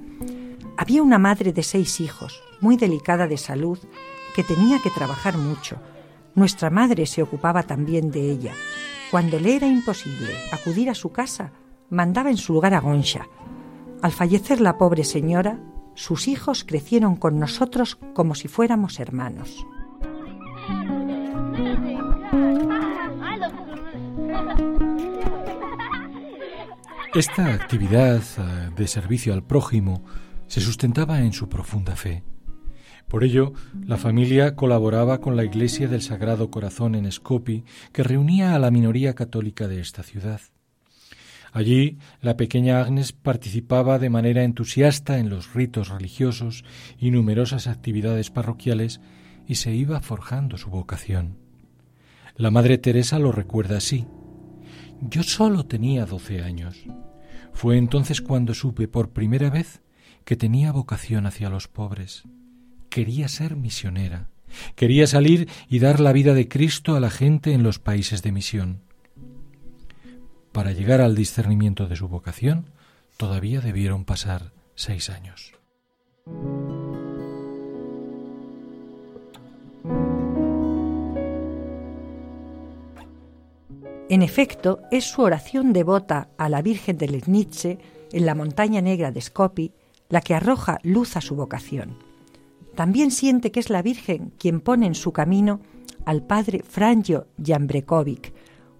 [0.77, 3.77] Había una madre de seis hijos, muy delicada de salud,
[4.34, 5.75] que tenía que trabajar mucho.
[6.34, 8.53] Nuestra madre se ocupaba también de ella.
[9.12, 11.51] Cuando le era imposible acudir a su casa,
[11.89, 13.27] mandaba en su lugar a Gonsha.
[14.01, 15.60] Al fallecer la pobre señora,
[15.93, 19.67] sus hijos crecieron con nosotros como si fuéramos hermanos.
[27.15, 30.03] Esta actividad eh, de servicio al prójimo
[30.47, 32.23] se sustentaba en su profunda fe.
[33.07, 33.53] Por ello,
[33.85, 38.71] la familia colaboraba con la Iglesia del Sagrado Corazón en Skopje, que reunía a la
[38.71, 40.41] minoría católica de esta ciudad.
[41.51, 46.65] Allí la pequeña Agnes participaba de manera entusiasta en los ritos religiosos
[46.97, 49.01] y numerosas actividades parroquiales
[49.47, 51.42] y se iba forjando su vocación.
[52.35, 54.05] La Madre Teresa lo recuerda así.
[55.01, 56.83] Yo solo tenía doce años.
[57.53, 59.81] Fue entonces cuando supe por primera vez
[60.25, 62.23] que tenía vocación hacia los pobres.
[62.89, 64.29] Quería ser misionera.
[64.75, 68.31] Quería salir y dar la vida de Cristo a la gente en los países de
[68.31, 68.81] misión.
[70.51, 72.69] Para llegar al discernimiento de su vocación,
[73.17, 75.53] todavía debieron pasar seis años.
[84.09, 87.79] En efecto, es su oración devota a la Virgen de Lesnice
[88.11, 89.71] en la montaña negra de Skopi
[90.09, 91.97] la que arroja luz a su vocación.
[92.75, 95.61] También siente que es la Virgen quien pone en su camino
[96.05, 98.33] al padre Franjo Jambrekovic,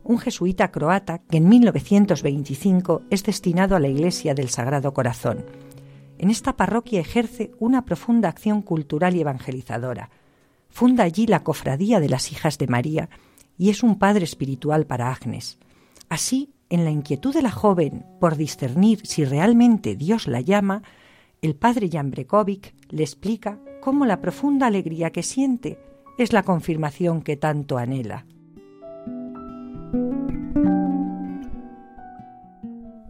[0.03, 5.45] un jesuita croata que en 1925 es destinado a la Iglesia del Sagrado Corazón.
[6.17, 10.10] En esta parroquia ejerce una profunda acción cultural y evangelizadora.
[10.69, 13.10] Funda allí la Cofradía de las Hijas de María
[13.58, 15.58] y es un padre espiritual para Agnes.
[16.10, 20.83] Así, en la inquietud de la joven por discernir si realmente Dios la llama,
[21.41, 25.77] el padre Jan Brekovic le explica cómo la profunda alegría que siente
[26.17, 28.25] es la confirmación que tanto anhela.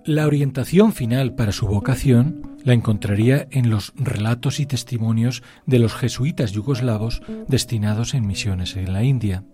[0.05, 5.93] La orientación final para su vocación la encontraría en los relatos y testimonios de los
[5.93, 9.45] jesuitas yugoslavos destinados en misiones en la India.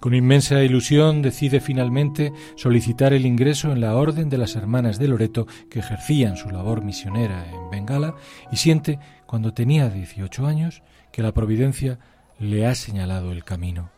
[0.00, 5.08] Con inmensa ilusión decide finalmente solicitar el ingreso en la Orden de las Hermanas de
[5.08, 8.14] Loreto que ejercían su labor misionera en Bengala
[8.52, 11.98] y siente, cuando tenía 18 años, que la Providencia
[12.38, 13.90] le ha señalado el camino.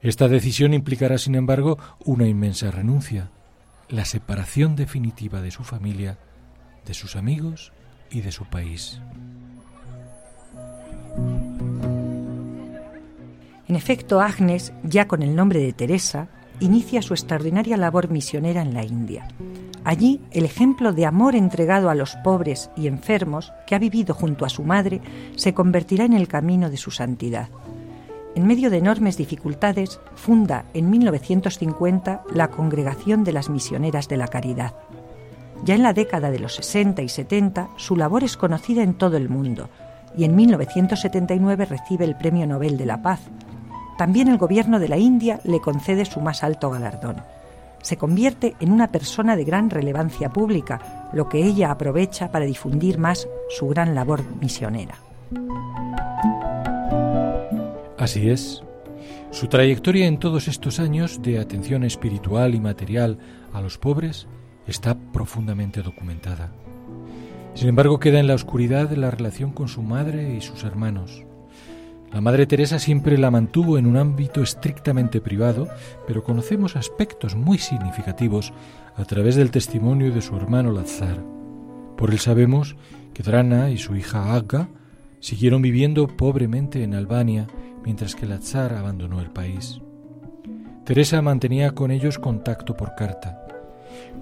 [0.00, 3.30] Esta decisión implicará, sin embargo, una inmensa renuncia,
[3.88, 6.18] la separación definitiva de su familia,
[6.86, 7.72] de sus amigos
[8.10, 9.00] y de su país.
[13.68, 18.72] En efecto, Agnes, ya con el nombre de Teresa, inicia su extraordinaria labor misionera en
[18.72, 19.28] la India.
[19.84, 24.44] Allí, el ejemplo de amor entregado a los pobres y enfermos que ha vivido junto
[24.44, 25.00] a su madre
[25.36, 27.48] se convertirá en el camino de su santidad.
[28.34, 34.28] En medio de enormes dificultades, funda en 1950 la Congregación de las Misioneras de la
[34.28, 34.74] Caridad.
[35.64, 39.16] Ya en la década de los 60 y 70, su labor es conocida en todo
[39.16, 39.68] el mundo
[40.16, 43.20] y en 1979 recibe el Premio Nobel de la Paz.
[43.98, 47.16] También el gobierno de la India le concede su más alto galardón.
[47.82, 52.96] Se convierte en una persona de gran relevancia pública, lo que ella aprovecha para difundir
[52.96, 54.94] más su gran labor misionera.
[57.98, 58.62] Así es.
[59.32, 63.18] Su trayectoria en todos estos años de atención espiritual y material
[63.52, 64.28] a los pobres
[64.68, 66.52] está profundamente documentada.
[67.54, 71.24] Sin embargo, queda en la oscuridad la relación con su madre y sus hermanos.
[72.12, 75.68] La Madre Teresa siempre la mantuvo en un ámbito estrictamente privado,
[76.06, 78.52] pero conocemos aspectos muy significativos
[78.96, 81.22] a través del testimonio de su hermano Lazar.
[81.96, 82.76] Por él sabemos
[83.12, 84.68] que Drana y su hija Agga
[85.20, 87.46] siguieron viviendo pobremente en Albania
[87.84, 89.80] mientras que Lazar abandonó el país.
[90.84, 93.44] Teresa mantenía con ellos contacto por carta.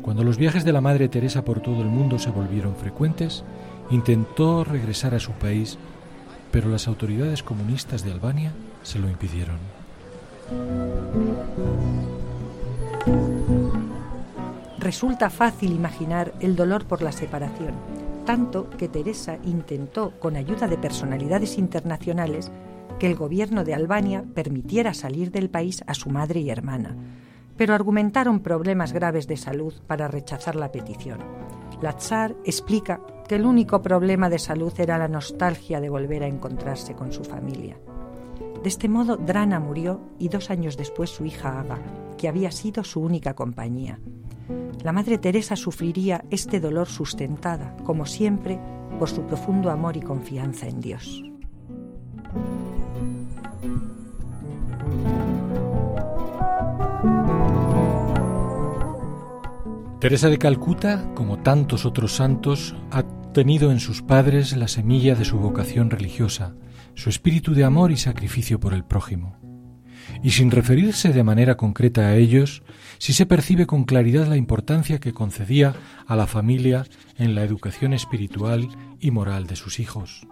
[0.02, 3.44] Cuando los viajes de la Madre Teresa por todo el mundo se volvieron frecuentes,
[3.90, 5.78] intentó regresar a su país,
[6.56, 8.50] pero las autoridades comunistas de Albania
[8.82, 9.58] se lo impidieron.
[14.78, 17.74] Resulta fácil imaginar el dolor por la separación,
[18.24, 22.50] tanto que Teresa intentó, con ayuda de personalidades internacionales,
[22.98, 26.96] que el gobierno de Albania permitiera salir del país a su madre y hermana,
[27.58, 31.18] pero argumentaron problemas graves de salud para rechazar la petición.
[31.80, 36.94] Lazar explica que el único problema de salud era la nostalgia de volver a encontrarse
[36.94, 37.76] con su familia.
[38.62, 41.78] De este modo, Drana murió y dos años después su hija Aga,
[42.16, 44.00] que había sido su única compañía.
[44.82, 48.58] La Madre Teresa sufriría este dolor sustentada, como siempre,
[48.98, 51.22] por su profundo amor y confianza en Dios.
[60.00, 65.24] Teresa de Calcuta, como tantos otros santos, ha tenido en sus padres la semilla de
[65.24, 66.54] su vocación religiosa,
[66.94, 69.38] su espíritu de amor y sacrificio por el prójimo.
[70.22, 72.62] Y sin referirse de manera concreta a ellos,
[72.98, 75.74] sí se percibe con claridad la importancia que concedía
[76.06, 76.84] a la familia
[77.16, 78.68] en la educación espiritual
[79.00, 80.26] y moral de sus hijos.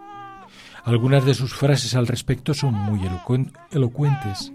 [0.83, 3.01] Algunas de sus frases al respecto son muy
[3.71, 4.53] elocuentes.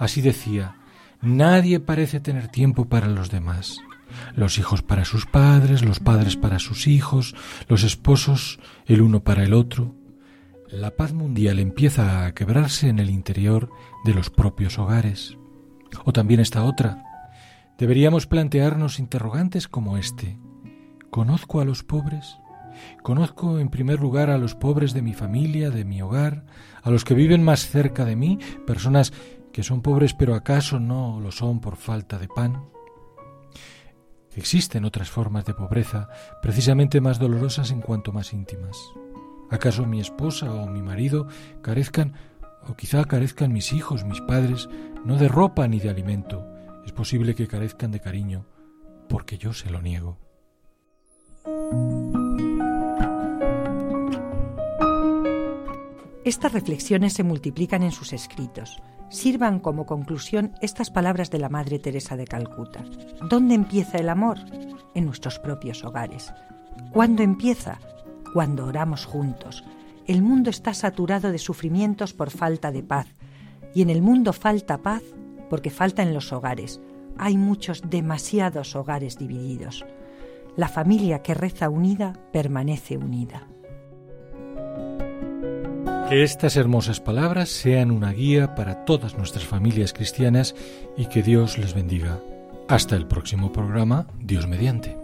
[0.00, 0.74] Así decía,
[1.22, 3.78] nadie parece tener tiempo para los demás
[4.34, 7.34] los hijos para sus padres, los padres para sus hijos,
[7.68, 9.94] los esposos el uno para el otro.
[10.70, 13.70] La paz mundial empieza a quebrarse en el interior
[14.04, 15.36] de los propios hogares.
[16.04, 17.02] O también esta otra.
[17.78, 20.38] Deberíamos plantearnos interrogantes como este.
[21.10, 22.38] ¿Conozco a los pobres?
[23.02, 26.44] Conozco en primer lugar a los pobres de mi familia, de mi hogar,
[26.82, 29.12] a los que viven más cerca de mí, personas
[29.52, 32.64] que son pobres pero acaso no lo son por falta de pan.
[34.34, 36.08] Existen otras formas de pobreza,
[36.42, 38.76] precisamente más dolorosas en cuanto más íntimas.
[39.50, 41.26] ¿Acaso mi esposa o mi marido
[41.62, 42.14] carezcan,
[42.68, 44.68] o quizá carezcan mis hijos, mis padres,
[45.04, 46.46] no de ropa ni de alimento?
[46.84, 48.46] Es posible que carezcan de cariño,
[49.08, 50.18] porque yo se lo niego.
[56.24, 61.78] Estas reflexiones se multiplican en sus escritos sirvan como conclusión estas palabras de la Madre
[61.78, 62.84] Teresa de Calcuta.
[63.28, 64.38] ¿Dónde empieza el amor?
[64.94, 66.32] En nuestros propios hogares.
[66.92, 67.78] ¿Cuándo empieza?
[68.32, 69.64] Cuando oramos juntos.
[70.06, 73.06] El mundo está saturado de sufrimientos por falta de paz.
[73.74, 75.02] Y en el mundo falta paz
[75.50, 76.80] porque falta en los hogares.
[77.18, 79.84] Hay muchos, demasiados hogares divididos.
[80.56, 83.46] La familia que reza unida permanece unida.
[86.08, 90.54] Que estas hermosas palabras sean una guía para todas nuestras familias cristianas
[90.96, 92.18] y que Dios les bendiga.
[92.66, 94.96] Hasta el próximo programa, Dios mediante.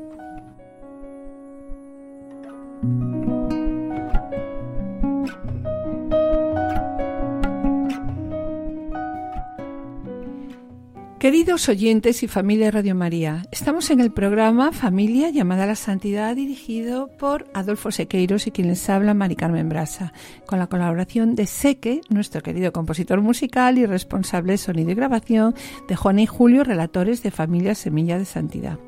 [11.19, 15.75] Queridos oyentes y familia de Radio María, estamos en el programa Familia llamada a la
[15.75, 20.13] Santidad dirigido por Adolfo Sequeiros y quien les habla Mari Carmen Brasa,
[20.45, 25.55] con la colaboración de Seque, nuestro querido compositor musical y responsable de sonido y grabación,
[25.89, 28.79] de Juana y Julio, relatores de Familia Semilla de Santidad.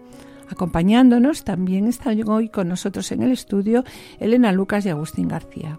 [0.51, 3.85] Acompañándonos también están hoy con nosotros en el estudio
[4.19, 5.79] Elena Lucas y Agustín García.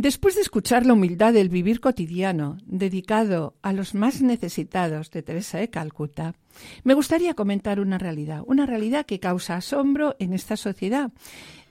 [0.00, 5.58] Después de escuchar la humildad del vivir cotidiano dedicado a los más necesitados de Teresa
[5.58, 6.36] de Calcuta,
[6.84, 11.10] me gustaría comentar una realidad, una realidad que causa asombro en esta sociedad,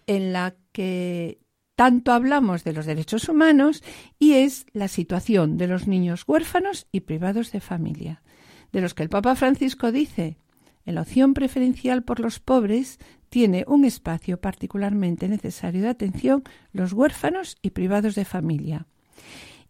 [0.07, 1.39] en la que
[1.77, 3.83] tanto hablamos de los derechos humanos
[4.17, 8.23] y es la situación de los niños huérfanos y privados de familia,
[8.71, 10.39] de los que el Papa Francisco dice,
[10.85, 12.97] la opción preferencial por los pobres
[13.29, 18.87] tiene un espacio particularmente necesario de atención los huérfanos y privados de familia.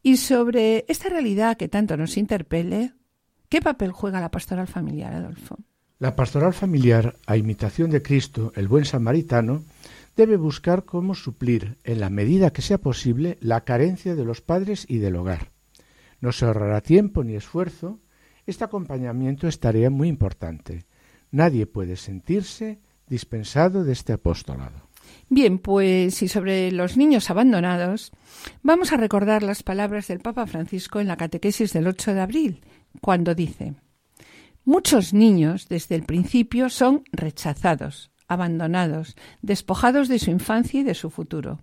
[0.01, 2.93] Y sobre esta realidad que tanto nos interpele,
[3.49, 5.57] ¿qué papel juega la pastoral familiar, Adolfo?
[5.99, 9.65] La pastoral familiar, a imitación de Cristo, el buen samaritano,
[10.17, 14.85] debe buscar cómo suplir, en la medida que sea posible, la carencia de los padres
[14.89, 15.51] y del hogar.
[16.19, 17.99] No se ahorrará tiempo ni esfuerzo.
[18.47, 20.85] Este acompañamiento es tarea muy importante.
[21.29, 24.89] Nadie puede sentirse dispensado de este apostolado.
[25.29, 28.11] Bien, pues y sobre los niños abandonados,
[28.63, 32.61] vamos a recordar las palabras del Papa Francisco en la catequesis del 8 de abril,
[33.01, 33.75] cuando dice,
[34.65, 41.09] Muchos niños desde el principio son rechazados, abandonados, despojados de su infancia y de su
[41.09, 41.59] futuro.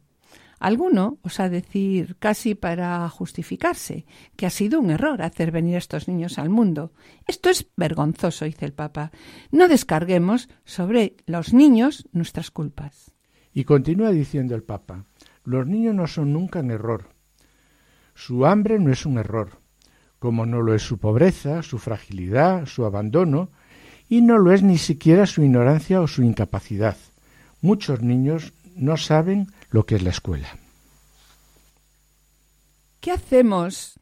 [0.61, 4.07] Alguno osa decir, casi para justificarse,
[4.37, 6.93] que ha sido un error hacer venir a estos niños al mundo.
[7.27, 9.11] Esto es vergonzoso, dice el Papa.
[9.51, 13.15] No descarguemos sobre los niños nuestras culpas.
[13.53, 15.05] Y continúa diciendo el Papa,
[15.45, 17.11] los niños no son nunca un error.
[18.15, 19.61] Su hambre no es un error,
[20.19, 23.51] como no lo es su pobreza, su fragilidad, su abandono,
[24.15, 26.97] y no lo es ni siquiera su ignorancia o su incapacidad.
[27.61, 30.57] Muchos niños no saben lo que es la escuela.
[33.01, 33.99] ¿Qué hacemos?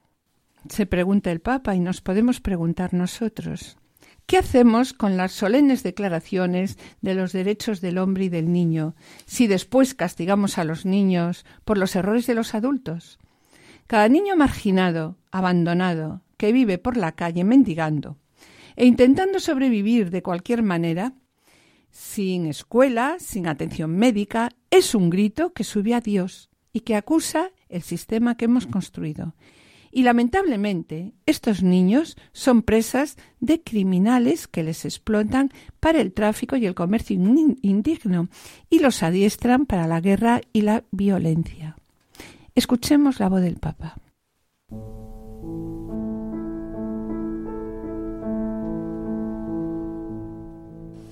[0.68, 3.78] se pregunta el Papa y nos podemos preguntar nosotros.
[4.26, 8.94] ¿Qué hacemos con las solemnes declaraciones de los derechos del hombre y del niño
[9.24, 13.18] si después castigamos a los niños por los errores de los adultos?
[13.86, 18.18] Cada niño marginado, abandonado, que vive por la calle mendigando,
[18.76, 21.14] e intentando sobrevivir de cualquier manera,
[21.90, 27.50] sin escuela, sin atención médica, es un grito que sube a Dios y que acusa
[27.68, 29.34] el sistema que hemos construido.
[29.94, 35.50] Y lamentablemente, estos niños son presas de criminales que les explotan
[35.80, 38.28] para el tráfico y el comercio indigno
[38.70, 41.76] y los adiestran para la guerra y la violencia.
[42.54, 43.98] Escuchemos la voz del Papa.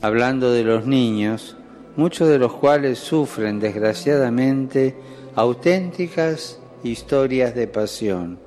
[0.03, 1.57] Hablando de los niños,
[1.97, 4.97] muchos de los cuales sufren desgraciadamente
[5.35, 8.39] auténticas historias de pasión.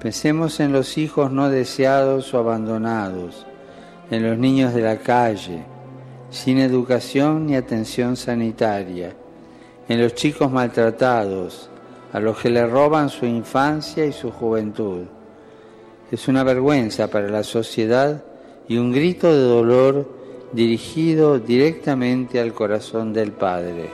[0.00, 3.46] Pensemos en los hijos no deseados o abandonados,
[4.10, 5.64] en los niños de la calle,
[6.30, 9.14] sin educación ni atención sanitaria,
[9.88, 11.70] en los chicos maltratados,
[12.12, 15.04] a los que le roban su infancia y su juventud.
[16.12, 18.22] Es una vergüenza para la sociedad
[18.68, 20.13] y un grito de dolor
[20.54, 23.90] dirigido directamente al corazón del Padre.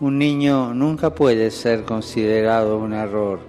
[0.00, 3.40] Un niño nunca puede ser considerado un error.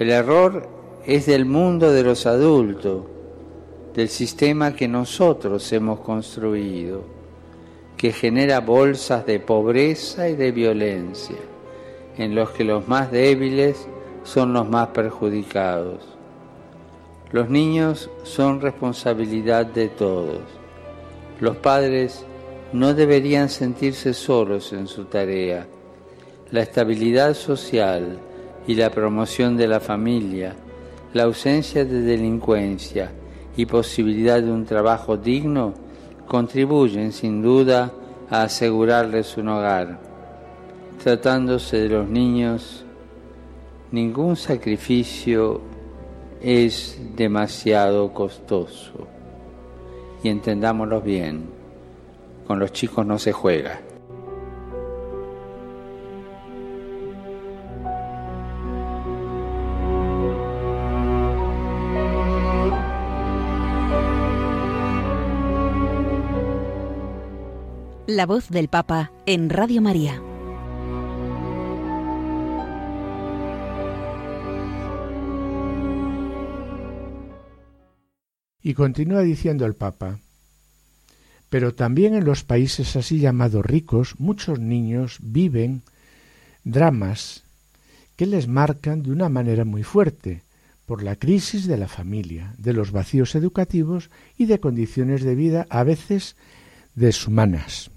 [0.00, 0.68] El error
[1.06, 3.04] es del mundo de los adultos,
[3.94, 7.04] del sistema que nosotros hemos construido,
[7.96, 11.36] que genera bolsas de pobreza y de violencia,
[12.18, 13.86] en los que los más débiles
[14.24, 16.19] son los más perjudicados.
[17.32, 20.40] Los niños son responsabilidad de todos.
[21.40, 22.24] Los padres
[22.72, 25.66] no deberían sentirse solos en su tarea.
[26.50, 28.18] la estabilidad social
[28.66, 30.56] y la promoción de la familia,
[31.12, 33.12] la ausencia de delincuencia
[33.56, 35.74] y posibilidad de un trabajo digno
[36.26, 37.92] contribuyen sin duda
[38.28, 40.00] a asegurarles un hogar.
[41.00, 42.84] Tratándose de los niños,
[43.92, 45.60] ningún sacrificio
[46.42, 49.06] es demasiado costoso.
[50.22, 51.44] Y entendámoslo bien,
[52.46, 53.80] con los chicos no se juega.
[68.06, 70.20] La voz del Papa en Radio María.
[78.62, 80.18] Y continúa diciendo el Papa,
[81.48, 85.82] pero también en los países así llamados ricos muchos niños viven
[86.64, 87.42] dramas
[88.16, 90.42] que les marcan de una manera muy fuerte
[90.86, 95.66] por la crisis de la familia, de los vacíos educativos y de condiciones de vida
[95.70, 96.36] a veces
[96.94, 97.90] deshumanas.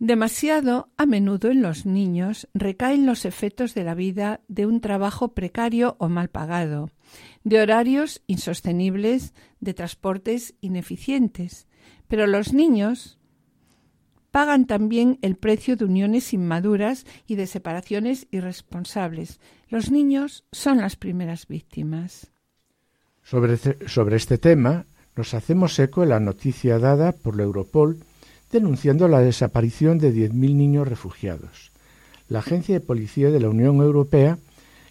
[0.00, 5.34] Demasiado a menudo en los niños recaen los efectos de la vida de un trabajo
[5.34, 6.88] precario o mal pagado,
[7.44, 11.68] de horarios insostenibles, de transportes ineficientes.
[12.08, 13.18] Pero los niños
[14.30, 19.38] pagan también el precio de uniones inmaduras y de separaciones irresponsables.
[19.68, 22.32] Los niños son las primeras víctimas.
[23.22, 28.02] Sobre, sobre este tema nos hacemos eco de la noticia dada por la Europol
[28.50, 31.70] denunciando la desaparición de 10.000 niños refugiados.
[32.28, 34.38] La Agencia de Policía de la Unión Europea,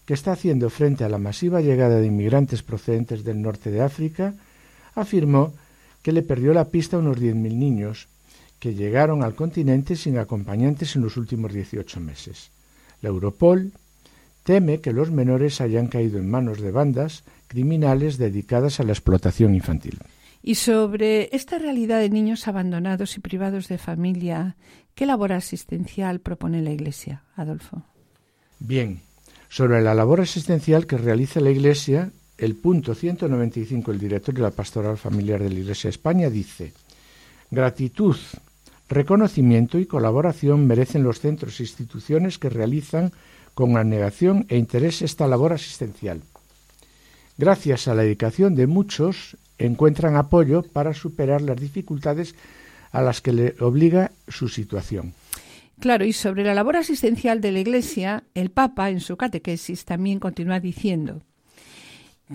[0.06, 4.34] que está haciendo frente a la masiva llegada de inmigrantes procedentes del norte de África,
[4.96, 5.54] afirmó
[6.02, 8.08] que le perdió la pista a unos 10.000 niños
[8.60, 12.52] que llegaron al continente sin acompañantes en los últimos 18 meses.
[13.02, 13.72] La Europol
[14.44, 19.56] teme que los menores hayan caído en manos de bandas criminales dedicadas a la explotación
[19.56, 20.00] infantil.
[20.42, 24.56] Y sobre esta realidad de niños abandonados y privados de familia,
[24.96, 27.84] ¿qué labor asistencial propone la Iglesia, Adolfo?
[28.60, 29.02] Bien,
[29.50, 34.52] sobre la labor asistencial que realiza la Iglesia, el punto 195 del director de la
[34.52, 36.74] Pastoral Familiar de la Iglesia de España dice,
[37.52, 38.16] gratitud,
[38.88, 43.12] reconocimiento y colaboración merecen los centros e instituciones que realizan
[43.54, 46.22] con abnegación e interés esta labor asistencial.
[47.38, 52.36] Gracias a la dedicación de muchos, encuentran apoyo para superar las dificultades
[52.92, 55.14] a las que le obliga su situación.
[55.80, 60.20] Claro, y sobre la labor asistencial de la Iglesia, el Papa, en su catequesis, también
[60.20, 61.22] continúa diciendo,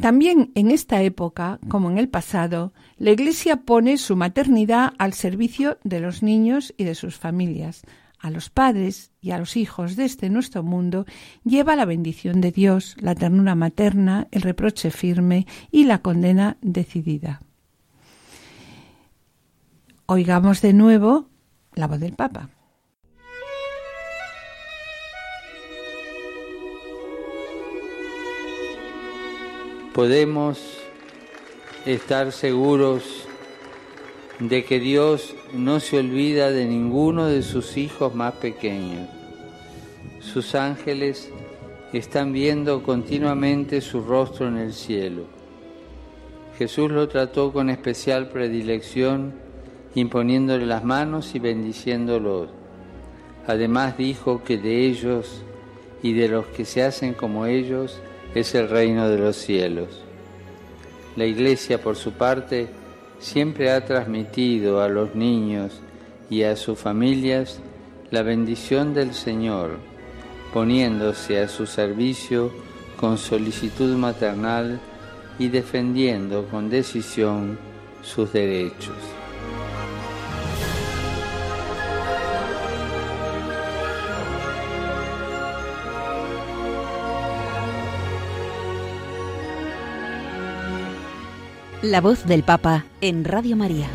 [0.00, 5.78] también en esta época, como en el pasado, la Iglesia pone su maternidad al servicio
[5.84, 7.82] de los niños y de sus familias.
[8.24, 11.04] A los padres y a los hijos de este nuestro mundo
[11.44, 17.42] lleva la bendición de Dios, la ternura materna, el reproche firme y la condena decidida.
[20.06, 21.28] Oigamos de nuevo
[21.74, 22.48] la voz del Papa.
[29.94, 30.58] podemos
[31.86, 33.23] estar seguros
[34.40, 39.08] de que Dios no se olvida de ninguno de sus hijos más pequeños.
[40.20, 41.30] Sus ángeles
[41.92, 45.26] están viendo continuamente su rostro en el cielo.
[46.58, 49.34] Jesús lo trató con especial predilección,
[49.94, 52.48] imponiéndole las manos y bendiciéndolos.
[53.46, 55.42] Además dijo que de ellos
[56.02, 58.00] y de los que se hacen como ellos,
[58.34, 60.02] es el reino de los cielos.
[61.16, 62.68] La Iglesia, por su parte,
[63.18, 65.80] siempre ha transmitido a los niños
[66.30, 67.60] y a sus familias
[68.10, 69.78] la bendición del Señor,
[70.52, 72.52] poniéndose a su servicio
[72.96, 74.80] con solicitud maternal
[75.38, 77.58] y defendiendo con decisión
[78.02, 78.96] sus derechos.
[91.84, 93.86] La voz del Papa en Radio María.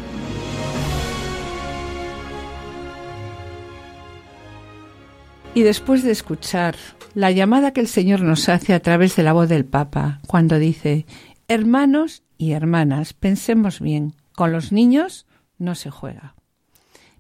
[5.56, 6.76] Y después de escuchar
[7.16, 10.60] la llamada que el Señor nos hace a través de la voz del Papa, cuando
[10.60, 11.08] dice,
[11.48, 15.26] hermanos y hermanas, pensemos bien, con los niños
[15.58, 16.36] no se juega.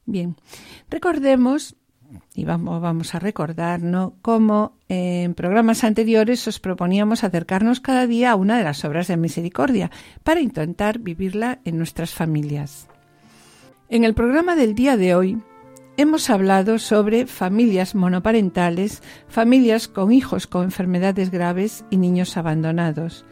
[0.06, 0.36] Bien,
[0.92, 1.78] recordemos
[2.34, 4.16] y vamos, vamos a recordar, ¿no?
[4.22, 9.18] Cómo en programas anteriores os proponíamos acercarnos cada día a una de las obras de
[9.18, 9.92] misericordia
[10.24, 12.88] para intentar vivirla en nuestras familias.
[13.90, 15.38] En el programa del día de hoy
[15.98, 23.26] hemos hablado sobre familias monoparentales, familias con hijos con enfermedades graves y niños abandonados.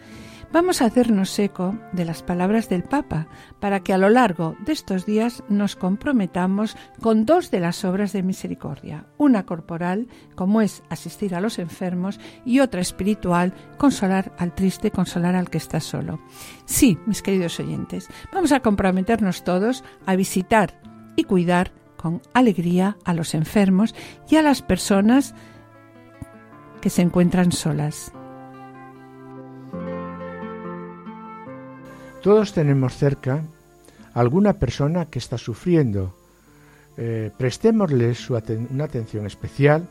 [0.53, 3.27] Vamos a hacernos eco de las palabras del Papa
[3.59, 8.13] para que a lo largo de estos días nos comprometamos con dos de las obras
[8.13, 14.55] de misericordia, una corporal, como es asistir a los enfermos, y otra espiritual, consolar al
[14.55, 16.19] triste, consolar al que está solo.
[16.65, 20.79] Sí, mis queridos oyentes, vamos a comprometernos todos a visitar
[21.17, 23.93] y cuidar con alegría a los enfermos
[24.29, 25.35] y a las personas
[26.79, 28.13] que se encuentran solas.
[32.27, 33.41] Todos tenemos cerca
[34.13, 36.13] alguna persona que está sufriendo.
[36.97, 38.33] Eh, prestémosle su
[38.69, 39.87] una atención especial,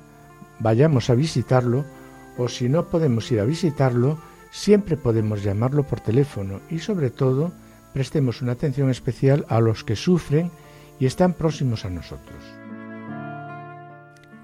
[0.59, 1.87] vayamos a visitarlo
[2.37, 4.19] o si no podemos ir a visitarlo,
[4.51, 7.53] siempre podemos llamarlo por teléfono y sobre todo
[7.95, 10.51] prestemos una atención especial a los que sufren
[11.01, 12.45] y están próximos a nosotros.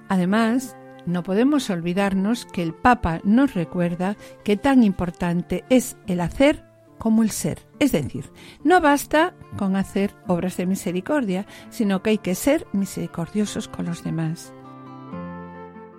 [0.09, 0.75] Además,
[1.05, 6.72] no podemos olvidarnos que el Papa nos recuerda que tan importante es el hacer
[7.03, 7.59] como el ser.
[7.81, 8.27] Es decir,
[8.63, 14.05] no basta con hacer obras de misericordia, sino que hay que ser misericordiosos con los
[14.05, 14.55] demás.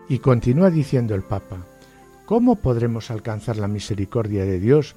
[0.08, 1.68] Y continúa diciendo el Papa,
[2.26, 4.96] ¿cómo podremos alcanzar la misericordia de Dios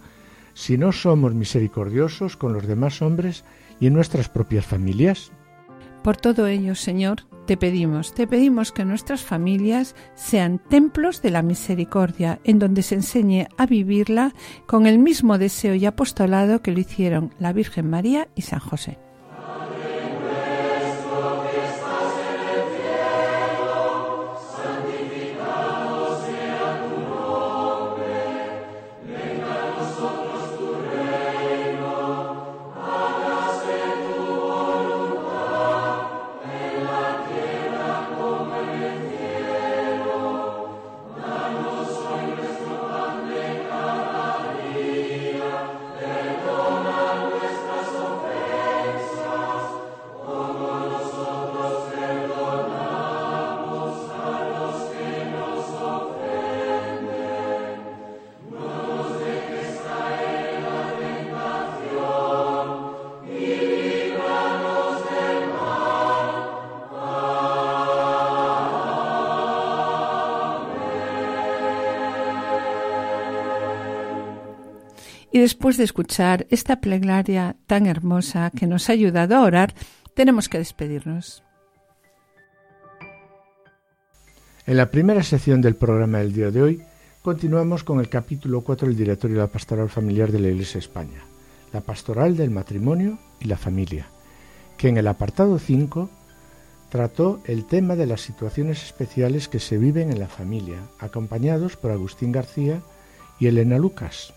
[0.54, 3.44] si no somos misericordiosos con los demás hombres
[3.80, 5.32] y en nuestras propias familias?
[6.04, 11.42] Por todo ello, Señor, te pedimos, te pedimos que nuestras familias sean templos de la
[11.42, 14.34] misericordia, en donde se enseñe a vivirla
[14.66, 19.05] con el mismo deseo y apostolado que lo hicieron la Virgen María y San José.
[75.36, 79.74] Y después de escuchar esta plegaria tan hermosa que nos ha ayudado a orar,
[80.14, 81.42] tenemos que despedirnos.
[84.66, 86.82] En la primera sección del programa del día de hoy,
[87.20, 91.20] continuamos con el capítulo 4 del Directorio de la Pastoral Familiar de la Iglesia España,
[91.70, 94.06] la pastoral del matrimonio y la familia,
[94.78, 96.08] que en el apartado 5
[96.88, 101.90] trató el tema de las situaciones especiales que se viven en la familia, acompañados por
[101.90, 102.80] Agustín García
[103.38, 104.32] y Elena Lucas.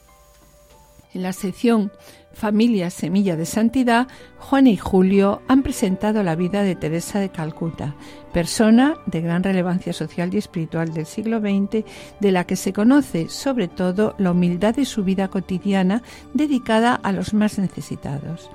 [1.13, 1.91] En la sección
[2.39, 7.97] Familia Semilla de Santidad, Juan y Julio han presentado la vida de Teresa de Calcuta,
[8.31, 11.83] persona de gran relevancia social y espiritual del siglo XX,
[12.21, 16.01] de la que se conoce sobre todo la humildad de su vida cotidiana
[16.33, 18.49] dedicada a los más necesitados.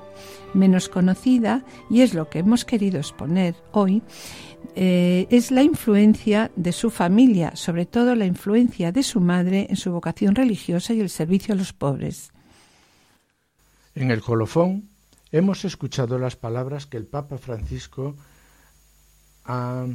[0.55, 4.03] Menos conocida, y es lo que hemos querido exponer hoy,
[4.77, 9.77] eh, es la influencia de su familia, sobre todo la influencia de su madre en
[9.77, 12.33] su vocación religiosa y el servicio a los pobres.
[13.95, 14.89] En el colofón
[15.31, 18.17] hemos escuchado las palabras que el Papa Francisco
[19.45, 19.87] ha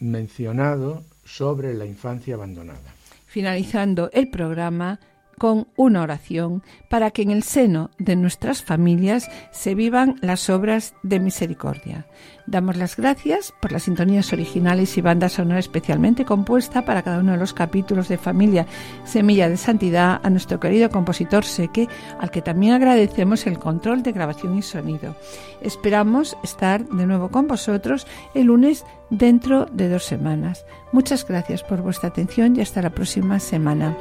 [0.00, 2.94] mencionado sobre la infancia abandonada.
[3.26, 4.98] Finalizando el programa,
[5.38, 10.94] con una oración para que en el seno de nuestras familias se vivan las obras
[11.02, 12.06] de misericordia.
[12.46, 17.32] Damos las gracias por las sintonías originales y banda sonora especialmente compuesta para cada uno
[17.32, 18.66] de los capítulos de Familia
[19.04, 24.12] Semilla de Santidad a nuestro querido compositor Seque, al que también agradecemos el control de
[24.12, 25.14] grabación y sonido.
[25.60, 30.64] Esperamos estar de nuevo con vosotros el lunes dentro de dos semanas.
[30.92, 33.96] Muchas gracias por vuestra atención y hasta la próxima semana.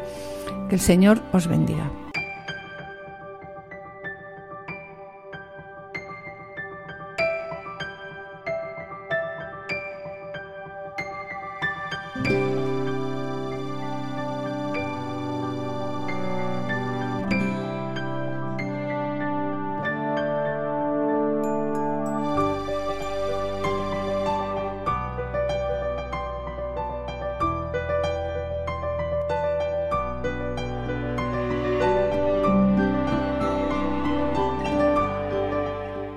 [0.69, 1.89] Que el Señor os bendiga.